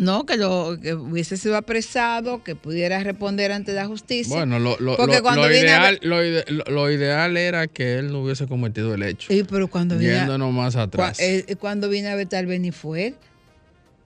No, 0.02 0.26
que, 0.26 0.38
lo, 0.38 0.78
que 0.82 0.94
hubiese 0.94 1.38
sido 1.38 1.58
apresado, 1.58 2.44
que 2.44 2.56
pudiera 2.56 3.04
responder 3.04 3.52
ante 3.52 3.74
la 3.74 3.86
justicia. 3.88 4.36
Bueno, 4.36 4.60
lo, 4.60 4.78
lo- 4.80 4.98
Porque 4.98 5.18
lo- 5.18 5.22
cuando 5.24 5.44
lo 5.44 5.50
viene 5.50 5.70
a 5.70 5.78
ideal, 5.80 6.00
lo, 6.04 6.24
ide- 6.24 6.46
lo- 6.50 6.64
lo 6.66 6.92
ideal 6.92 7.38
era 7.38 7.68
que 7.68 7.96
él 8.00 8.12
no 8.12 8.22
hubiese 8.24 8.48
cometido 8.48 8.94
el 8.94 9.04
hecho. 9.04 9.28
Sí, 9.34 9.44
pero 9.50 9.68
cuando 9.68 9.98
viene, 9.98 10.16
a- 10.16 10.20
Yéndonos 10.20 10.54
más 10.54 10.76
cua- 10.76 10.84
atrás. 10.84 11.20
eh, 11.20 11.56
cuando 11.60 11.90
vine 11.90 12.10
a 12.10 12.16
ver 12.16 12.28
tal 12.28 12.46
vez 12.46 12.60
ni 12.60 12.72
fue 12.72 13.08
él. 13.08 13.16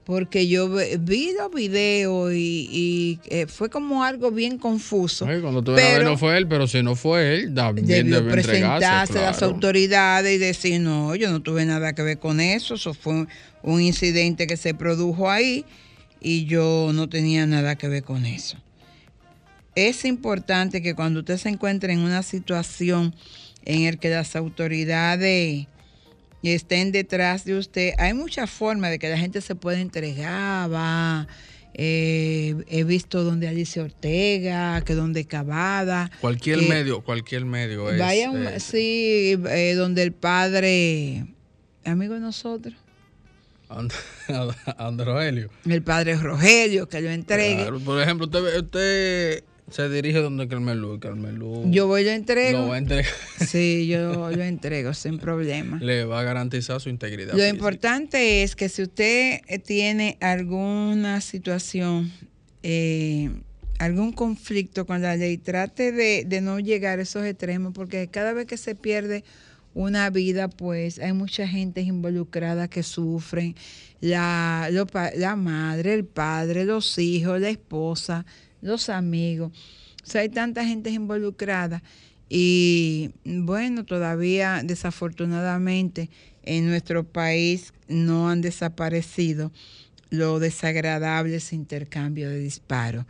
Porque 0.04 0.48
yo 0.48 0.68
vi 1.00 1.30
los 1.38 1.52
videos 1.54 2.32
y, 2.32 2.68
y, 2.72 3.20
eh, 3.26 3.46
fue 3.46 3.70
como 3.70 4.02
algo 4.02 4.32
bien 4.32 4.58
confuso. 4.58 5.26
Ay, 5.26 5.40
cuando 5.40 5.62
tú 5.62 5.74
pero- 5.76 6.04
no 6.04 6.18
fue 6.18 6.36
él, 6.38 6.48
pero 6.48 6.66
si 6.66 6.82
no 6.82 6.96
fue 6.96 7.34
él, 7.36 7.54
también 7.54 7.86
debió 7.86 8.16
debe 8.16 8.32
presentarse 8.32 8.84
entregarse. 8.84 9.18
a 9.20 9.22
las 9.22 9.38
claro. 9.38 9.54
autoridades 9.54 10.34
y 10.34 10.38
decir, 10.38 10.80
no, 10.80 11.14
yo 11.14 11.30
no 11.30 11.40
tuve 11.40 11.64
nada 11.66 11.92
que 11.92 12.02
ver 12.02 12.18
con 12.18 12.40
eso, 12.40 12.74
eso 12.74 12.94
fue 12.94 13.12
un, 13.12 13.28
un 13.62 13.80
incidente 13.80 14.48
que 14.48 14.56
se 14.56 14.74
produjo 14.74 15.30
ahí 15.30 15.64
y 16.20 16.46
yo 16.46 16.90
no 16.92 17.08
tenía 17.08 17.46
nada 17.46 17.76
que 17.76 17.86
ver 17.86 18.02
con 18.02 18.26
eso. 18.26 18.56
Es 19.76 20.04
importante 20.04 20.82
que 20.82 20.94
cuando 20.94 21.20
usted 21.20 21.38
se 21.38 21.48
encuentre 21.48 21.92
en 21.92 22.00
una 22.00 22.22
situación 22.24 23.14
en 23.64 23.84
la 23.84 23.92
que 23.96 24.10
las 24.10 24.34
autoridades 24.36 25.66
estén 26.50 26.90
detrás 26.92 27.44
de 27.44 27.56
usted, 27.56 27.92
hay 27.98 28.14
muchas 28.14 28.50
formas 28.50 28.90
de 28.90 28.98
que 28.98 29.08
la 29.08 29.16
gente 29.18 29.40
se 29.40 29.54
pueda 29.54 29.78
entregar, 29.80 30.72
va. 30.72 31.28
eh, 31.74 32.54
he 32.68 32.84
visto 32.84 33.22
donde 33.24 33.48
Alicia 33.48 33.82
Ortega, 33.82 34.82
que 34.84 34.94
donde 34.94 35.24
Cavada. 35.24 36.10
Cualquier 36.20 36.62
medio, 36.68 37.00
cualquier 37.02 37.44
medio 37.46 37.90
es. 37.90 37.98
Vaya, 37.98 38.30
un- 38.30 38.46
eh, 38.46 38.60
sí, 38.60 39.38
eh, 39.48 39.74
donde 39.74 40.02
el 40.02 40.12
padre, 40.12 41.24
amigo 41.84 42.12
de 42.14 42.20
nosotros, 42.20 42.74
And- 43.70 43.90
Androelio. 44.76 45.48
el 45.66 45.82
padre 45.82 46.16
Rogelio, 46.16 46.88
que 46.90 47.00
lo 47.00 47.10
entregue. 47.10 47.62
Claro, 47.62 47.80
por 47.80 48.02
ejemplo, 48.02 48.26
usted, 48.26 48.60
usted 48.62 49.44
se 49.72 49.88
dirige 49.88 50.18
donde 50.20 50.46
Carmelo. 50.48 51.00
Carmelo 51.00 51.62
Yo 51.66 51.86
voy 51.86 52.02
y 52.02 52.04
lo 52.04 52.10
lo 52.10 52.16
entrego. 52.16 52.68
va 52.68 52.74
a 52.74 52.78
entregar. 52.78 53.10
Sí, 53.46 53.86
yo 53.86 54.30
lo 54.30 54.42
entrego 54.42 54.94
sin 54.94 55.18
problema. 55.18 55.78
Le 55.80 56.04
va 56.04 56.20
a 56.20 56.22
garantizar 56.22 56.80
su 56.80 56.88
integridad. 56.88 57.32
Lo 57.32 57.38
física. 57.38 57.48
importante 57.54 58.42
es 58.42 58.54
que 58.54 58.68
si 58.68 58.82
usted 58.82 59.40
eh, 59.46 59.58
tiene 59.58 60.16
alguna 60.20 61.20
situación, 61.20 62.12
eh, 62.62 63.30
algún 63.78 64.12
conflicto 64.12 64.86
con 64.86 65.02
la 65.02 65.16
ley, 65.16 65.38
trate 65.38 65.90
de, 65.92 66.24
de 66.26 66.40
no 66.40 66.60
llegar 66.60 66.98
a 66.98 67.02
esos 67.02 67.24
extremos, 67.24 67.72
porque 67.72 68.08
cada 68.08 68.32
vez 68.32 68.46
que 68.46 68.56
se 68.56 68.74
pierde 68.74 69.24
una 69.74 70.10
vida, 70.10 70.48
pues 70.48 70.98
hay 70.98 71.12
mucha 71.12 71.48
gente 71.48 71.80
involucrada 71.80 72.68
que 72.68 72.82
sufren, 72.82 73.54
la, 74.00 74.68
lo 74.70 74.86
la 75.16 75.36
madre, 75.36 75.94
el 75.94 76.04
padre, 76.04 76.64
los 76.64 76.98
hijos, 76.98 77.40
la 77.40 77.48
esposa, 77.48 78.26
los 78.62 78.88
amigos. 78.88 79.52
O 80.02 80.06
sea, 80.06 80.22
hay 80.22 80.30
tanta 80.30 80.64
gente 80.64 80.90
involucrada 80.90 81.82
y 82.34 83.10
bueno, 83.24 83.84
todavía 83.84 84.62
desafortunadamente 84.64 86.08
en 86.44 86.66
nuestro 86.66 87.04
país 87.04 87.74
no 87.88 88.30
han 88.30 88.40
desaparecido 88.40 89.52
los 90.08 90.40
desagradables 90.40 91.52
intercambios 91.52 92.30
de 92.30 92.38
disparos, 92.38 93.04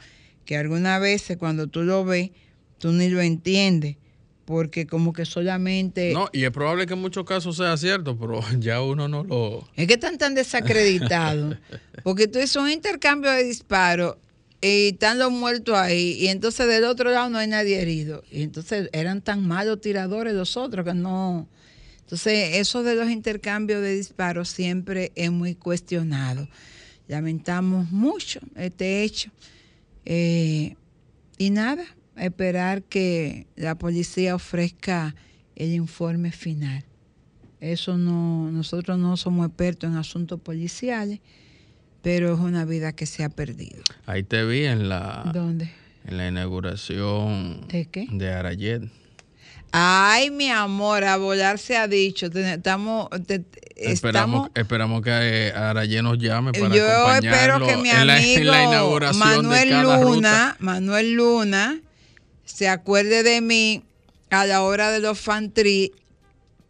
que 0.45 0.57
algunas 0.57 1.01
veces 1.01 1.37
cuando 1.37 1.69
tú 1.69 1.83
lo 1.83 2.05
ves, 2.05 2.31
tú 2.79 2.91
ni 2.91 3.09
lo 3.09 3.21
entiendes, 3.21 3.97
porque 4.45 4.87
como 4.87 5.13
que 5.13 5.25
solamente... 5.25 6.13
No, 6.13 6.29
y 6.33 6.43
es 6.43 6.51
probable 6.51 6.87
que 6.87 6.95
en 6.95 7.01
muchos 7.01 7.25
casos 7.25 7.57
sea 7.57 7.77
cierto, 7.77 8.19
pero 8.19 8.41
ya 8.59 8.83
uno 8.83 9.07
no 9.07 9.23
lo. 9.23 9.69
Es 9.77 9.87
que 9.87 9.95
están 9.95 10.19
tan 10.19 10.35
desacreditados. 10.35 11.59
Porque 12.03 12.27
tú 12.27 12.41
es 12.41 12.57
un 12.57 12.69
intercambio 12.69 13.31
de 13.31 13.45
disparos 13.45 14.17
y 14.63 14.89
están 14.89 15.19
los 15.19 15.33
muertos 15.33 15.77
ahí. 15.77 16.17
Y 16.21 16.29
entonces 16.29 16.67
del 16.69 16.85
otro 16.85 17.11
lado 17.11 17.29
no 17.29 17.39
hay 17.39 17.49
nadie 17.49 17.81
herido. 17.81 18.23
Y 18.31 18.43
entonces 18.43 18.89
eran 18.93 19.21
tan 19.21 19.47
malos 19.47 19.81
tiradores 19.81 20.33
los 20.33 20.57
otros 20.57 20.87
que 20.87 20.95
no. 20.95 21.49
Entonces, 22.01 22.57
eso 22.57 22.83
de 22.83 22.95
los 22.95 23.11
intercambios 23.11 23.83
de 23.83 23.97
disparos 23.97 24.49
siempre 24.51 25.13
es 25.15 25.31
muy 25.31 25.55
cuestionado. 25.55 26.47
Lamentamos 27.09 27.91
mucho 27.91 28.41
este 28.55 29.03
hecho. 29.03 29.31
Eh, 30.05 30.77
y 31.39 31.51
nada, 31.51 31.85
esperar 32.17 32.83
que 32.83 33.47
la 33.57 33.77
policía 33.77 34.35
ofrezca 34.35 35.15
el 35.57 35.73
informe 35.73 36.33
final. 36.33 36.85
Eso 37.61 37.97
no, 37.97 38.51
nosotros 38.51 38.99
no 38.99 39.17
somos 39.17 39.47
expertos 39.47 39.91
en 39.91 39.97
asuntos 39.97 40.41
policiales, 40.41 41.21
pero 42.03 42.35
es 42.35 42.41
una 42.41 42.65
vida 42.65 42.93
que 42.93 43.07
se 43.07 43.25
ha 43.25 43.29
perdido. 43.29 43.83
Ahí 44.07 44.23
te 44.23 44.45
vi 44.45 44.65
en 44.65 44.89
la, 44.89 45.31
¿Dónde? 45.33 45.71
en 46.07 46.17
la 46.19 46.29
inauguración 46.29 47.67
¿De 47.69 47.87
qué? 47.87 48.07
de 48.11 48.33
Arayet. 48.33 48.83
Ay, 49.75 50.31
mi 50.31 50.51
amor, 50.51 51.05
a 51.05 51.17
volar 51.17 51.59
se 51.59 51.77
ha 51.79 51.89
dicho. 51.89 52.27
Estamos, 52.27 53.09
te- 53.27 53.43
Esperamos, 53.77 54.47
estamos 54.47 54.51
esperamos 54.55 55.03
que 55.03 55.11
eh, 55.11 55.53
Arayet 55.53 56.03
nos 56.03 56.19
llame 56.19 56.53
para 56.53 56.69
Yo 56.75 57.13
espero 57.15 57.67
que 57.67 57.77
mi 57.79 57.89
la, 57.89 58.17
amigo 58.17 58.53
la 59.01 59.13
Manuel 59.15 59.71
Luna, 59.83 60.03
ruta. 60.03 60.57
Manuel 60.59 61.15
Luna, 61.15 61.81
se 62.45 62.69
acuerde 62.69 63.23
de 63.23 63.41
mí 63.41 63.83
a 64.31 64.45
la 64.45 64.63
hora 64.63 64.91
de 64.91 65.01
los 65.01 65.19
fantri 65.19 65.93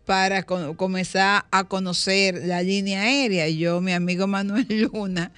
para 0.07 0.43
co- 0.43 0.77
comenzar 0.77 1.45
a 1.51 1.65
conocer 1.65 2.43
la 2.47 2.63
línea 2.63 3.03
aérea. 3.03 3.49
Yo, 3.49 3.81
mi 3.81 3.93
amigo 3.93 4.27
Manuel 4.27 4.67
Luna, 4.93 5.33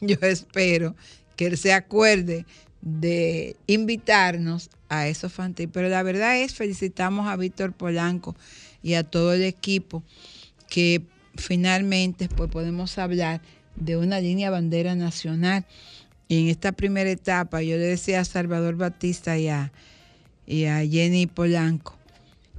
yo 0.00 0.16
espero 0.22 0.94
que 1.36 1.46
él 1.46 1.58
se 1.58 1.72
acuerde 1.72 2.44
de 2.82 3.56
invitarnos 3.66 4.70
a 4.88 5.08
esos 5.08 5.32
fantri. 5.32 5.66
Pero 5.66 5.88
la 5.88 6.02
verdad 6.02 6.36
es, 6.38 6.54
felicitamos 6.54 7.28
a 7.28 7.36
Víctor 7.36 7.72
Polanco 7.72 8.36
y 8.82 8.94
a 8.94 9.04
todo 9.04 9.32
el 9.32 9.42
equipo 9.42 10.02
que 10.68 11.02
finalmente 11.36 12.28
pues 12.28 12.50
podemos 12.50 12.98
hablar 12.98 13.40
de 13.76 13.96
una 13.96 14.20
línea 14.20 14.50
bandera 14.50 14.94
nacional. 14.94 15.64
Y 16.28 16.42
en 16.42 16.48
esta 16.48 16.72
primera 16.72 17.10
etapa 17.10 17.62
yo 17.62 17.76
le 17.76 17.84
decía 17.84 18.20
a 18.20 18.24
Salvador 18.24 18.76
Batista 18.76 19.38
y 19.38 19.48
a, 19.48 19.72
y 20.46 20.64
a 20.64 20.78
Jenny 20.86 21.26
Polanco 21.26 21.96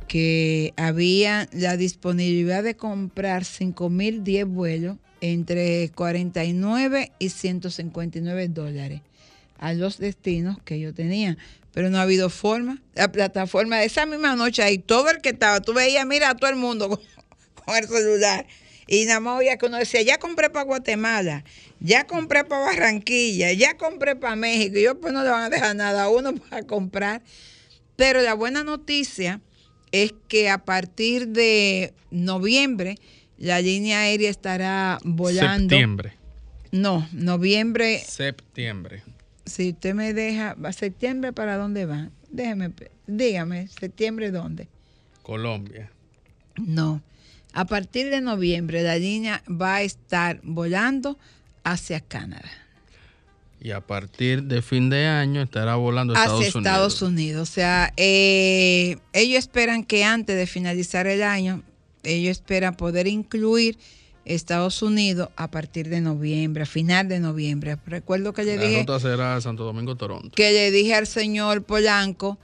que 0.07 0.73
había 0.77 1.47
la 1.51 1.77
disponibilidad 1.77 2.63
de 2.63 2.75
comprar 2.75 3.43
5.010 3.43 4.45
vuelos 4.45 4.97
entre 5.21 5.89
49 5.95 7.11
y 7.17 7.29
159 7.29 8.47
dólares 8.49 9.01
a 9.57 9.73
los 9.73 9.97
destinos 9.97 10.57
que 10.65 10.79
yo 10.79 10.93
tenía. 10.93 11.37
Pero 11.73 11.89
no 11.89 11.97
ha 11.97 12.01
habido 12.01 12.29
forma. 12.29 12.81
La 12.93 13.11
plataforma 13.11 13.77
de 13.77 13.85
esa 13.85 14.05
misma 14.05 14.35
noche 14.35 14.61
ahí, 14.61 14.77
todo 14.77 15.09
el 15.09 15.21
que 15.21 15.29
estaba, 15.29 15.61
tú 15.61 15.73
veías, 15.73 16.05
mira 16.05 16.31
a 16.31 16.35
todo 16.35 16.49
el 16.49 16.57
mundo 16.57 16.89
con, 17.65 17.75
el 17.75 17.87
celular. 17.87 18.45
Y 18.85 19.05
nada 19.05 19.21
más 19.21 19.39
oía 19.39 19.57
que 19.57 19.65
uno 19.65 19.77
decía, 19.77 20.01
ya 20.01 20.17
compré 20.17 20.49
para 20.49 20.65
Guatemala, 20.65 21.45
ya 21.79 22.05
compré 22.05 22.43
para 22.43 22.65
Barranquilla, 22.65 23.53
ya 23.53 23.77
compré 23.77 24.17
para 24.17 24.35
México. 24.35 24.77
Y 24.77 24.83
yo 24.83 24.99
pues 24.99 25.13
no 25.13 25.23
le 25.23 25.29
van 25.29 25.43
a 25.43 25.49
dejar 25.49 25.75
nada 25.75 26.03
a 26.03 26.09
uno 26.09 26.35
para 26.49 26.63
comprar. 26.63 27.21
Pero 27.95 28.21
la 28.21 28.33
buena 28.33 28.65
noticia 28.65 29.39
es 29.93 30.13
que 30.27 30.49
a 30.49 30.65
partir 30.65 31.29
de 31.29 31.93
noviembre 32.11 32.97
la 33.37 33.61
línea 33.61 33.99
aérea 33.99 34.29
estará 34.29 34.99
volando. 35.03 35.69
Septiembre. 35.69 36.13
No, 36.71 37.07
noviembre. 37.13 37.99
Septiembre. 37.99 39.03
Si 39.45 39.69
usted 39.69 39.93
me 39.93 40.13
deja, 40.13 40.57
¿a 40.61 40.73
septiembre 40.73 41.31
para 41.31 41.57
dónde 41.57 41.85
va? 41.85 42.09
Déjeme, 42.29 42.71
dígame, 43.05 43.67
septiembre 43.67 44.31
dónde. 44.31 44.67
Colombia. 45.21 45.91
No. 46.57 47.03
A 47.53 47.65
partir 47.65 48.09
de 48.09 48.21
noviembre 48.21 48.81
la 48.81 48.97
línea 48.97 49.43
va 49.47 49.75
a 49.75 49.81
estar 49.83 50.39
volando 50.43 51.19
hacia 51.63 51.99
Canadá. 51.99 52.62
Y 53.63 53.71
a 53.71 53.79
partir 53.79 54.43
de 54.43 54.61
fin 54.61 54.89
de 54.89 55.07
año 55.07 55.41
estará 55.41 55.75
volando 55.75 56.13
a 56.13 56.17
hacia 56.17 56.25
Estados 56.25 56.55
Unidos. 56.55 56.65
Estados 56.73 57.01
Unidos. 57.01 57.49
O 57.49 57.51
sea, 57.51 57.93
eh, 57.95 58.97
ellos 59.13 59.39
esperan 59.39 59.85
que 59.85 60.03
antes 60.03 60.35
de 60.35 60.45
finalizar 60.47 61.07
el 61.07 61.23
año, 61.23 61.63
ellos 62.03 62.31
esperan 62.31 62.75
poder 62.75 63.07
incluir 63.07 63.77
Estados 64.25 64.81
Unidos 64.81 65.29
a 65.37 65.49
partir 65.49 65.87
de 65.87 66.01
noviembre, 66.01 66.63
a 66.63 66.65
final 66.65 67.07
de 67.07 67.19
noviembre. 67.21 67.77
Recuerdo 67.85 68.33
que 68.33 68.43
le 68.43 68.57
La 68.57 68.63
dije 68.63 68.79
ruta 68.79 68.99
será 68.99 69.39
Santo 69.39 69.63
Domingo, 69.63 69.95
Toronto. 69.95 70.31
que 70.35 70.51
le 70.51 70.71
dije 70.71 70.95
al 70.95 71.07
señor 71.07 71.63
Polanco, 71.63 72.37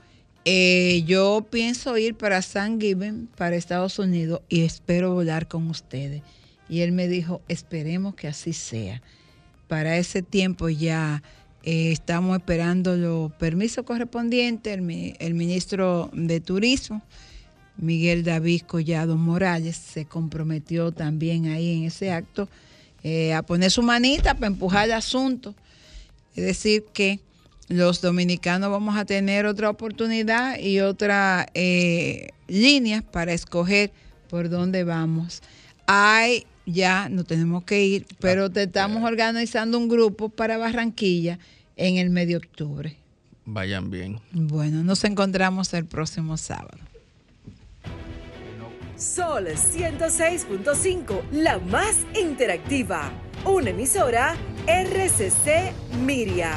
eh, 0.46 1.02
yo 1.06 1.46
pienso 1.50 1.98
ir 1.98 2.14
para 2.14 2.40
San 2.40 2.80
Given, 2.80 3.28
para 3.36 3.56
Estados 3.56 3.98
Unidos, 3.98 4.40
y 4.48 4.62
espero 4.62 5.12
volar 5.12 5.48
con 5.48 5.68
ustedes. 5.68 6.22
Y 6.68 6.80
él 6.80 6.92
me 6.92 7.08
dijo, 7.08 7.42
esperemos 7.48 8.14
que 8.14 8.28
así 8.28 8.54
sea. 8.54 9.02
Para 9.70 9.96
ese 9.98 10.20
tiempo 10.22 10.68
ya 10.68 11.22
eh, 11.62 11.92
estamos 11.92 12.36
esperando 12.36 12.96
los 12.96 13.30
permisos 13.34 13.84
correspondientes. 13.84 14.74
El, 14.74 14.82
mi- 14.82 15.14
el 15.20 15.34
ministro 15.34 16.10
de 16.12 16.40
Turismo, 16.40 17.02
Miguel 17.76 18.24
David 18.24 18.62
Collado 18.62 19.16
Morales, 19.16 19.76
se 19.76 20.06
comprometió 20.06 20.90
también 20.90 21.46
ahí 21.46 21.76
en 21.76 21.84
ese 21.84 22.10
acto 22.10 22.48
eh, 23.04 23.32
a 23.32 23.42
poner 23.42 23.70
su 23.70 23.82
manita 23.82 24.34
para 24.34 24.48
empujar 24.48 24.86
el 24.86 24.92
asunto. 24.94 25.54
Es 26.34 26.44
decir, 26.44 26.86
que 26.92 27.20
los 27.68 28.00
dominicanos 28.00 28.72
vamos 28.72 28.96
a 28.96 29.04
tener 29.04 29.46
otra 29.46 29.70
oportunidad 29.70 30.58
y 30.58 30.80
otra 30.80 31.46
eh, 31.54 32.30
línea 32.48 33.02
para 33.02 33.32
escoger 33.34 33.92
por 34.28 34.48
dónde 34.48 34.82
vamos. 34.82 35.42
Hay, 35.86 36.44
ya 36.72 37.08
no 37.08 37.24
tenemos 37.24 37.64
que 37.64 37.84
ir, 37.84 38.06
pero 38.20 38.50
te 38.50 38.64
estamos 38.64 39.04
organizando 39.04 39.78
un 39.78 39.88
grupo 39.88 40.28
para 40.28 40.58
Barranquilla 40.58 41.38
en 41.76 41.96
el 41.96 42.10
medio 42.10 42.40
de 42.40 42.46
octubre. 42.46 42.96
Vayan 43.44 43.90
bien. 43.90 44.20
Bueno, 44.32 44.84
nos 44.84 45.04
encontramos 45.04 45.72
el 45.74 45.86
próximo 45.86 46.36
sábado. 46.36 46.78
Sol 48.96 49.46
106.5, 49.46 51.30
la 51.32 51.58
más 51.58 51.96
interactiva. 52.20 53.10
Una 53.46 53.70
emisora 53.70 54.36
RCC 54.66 55.72
Miria. 56.04 56.52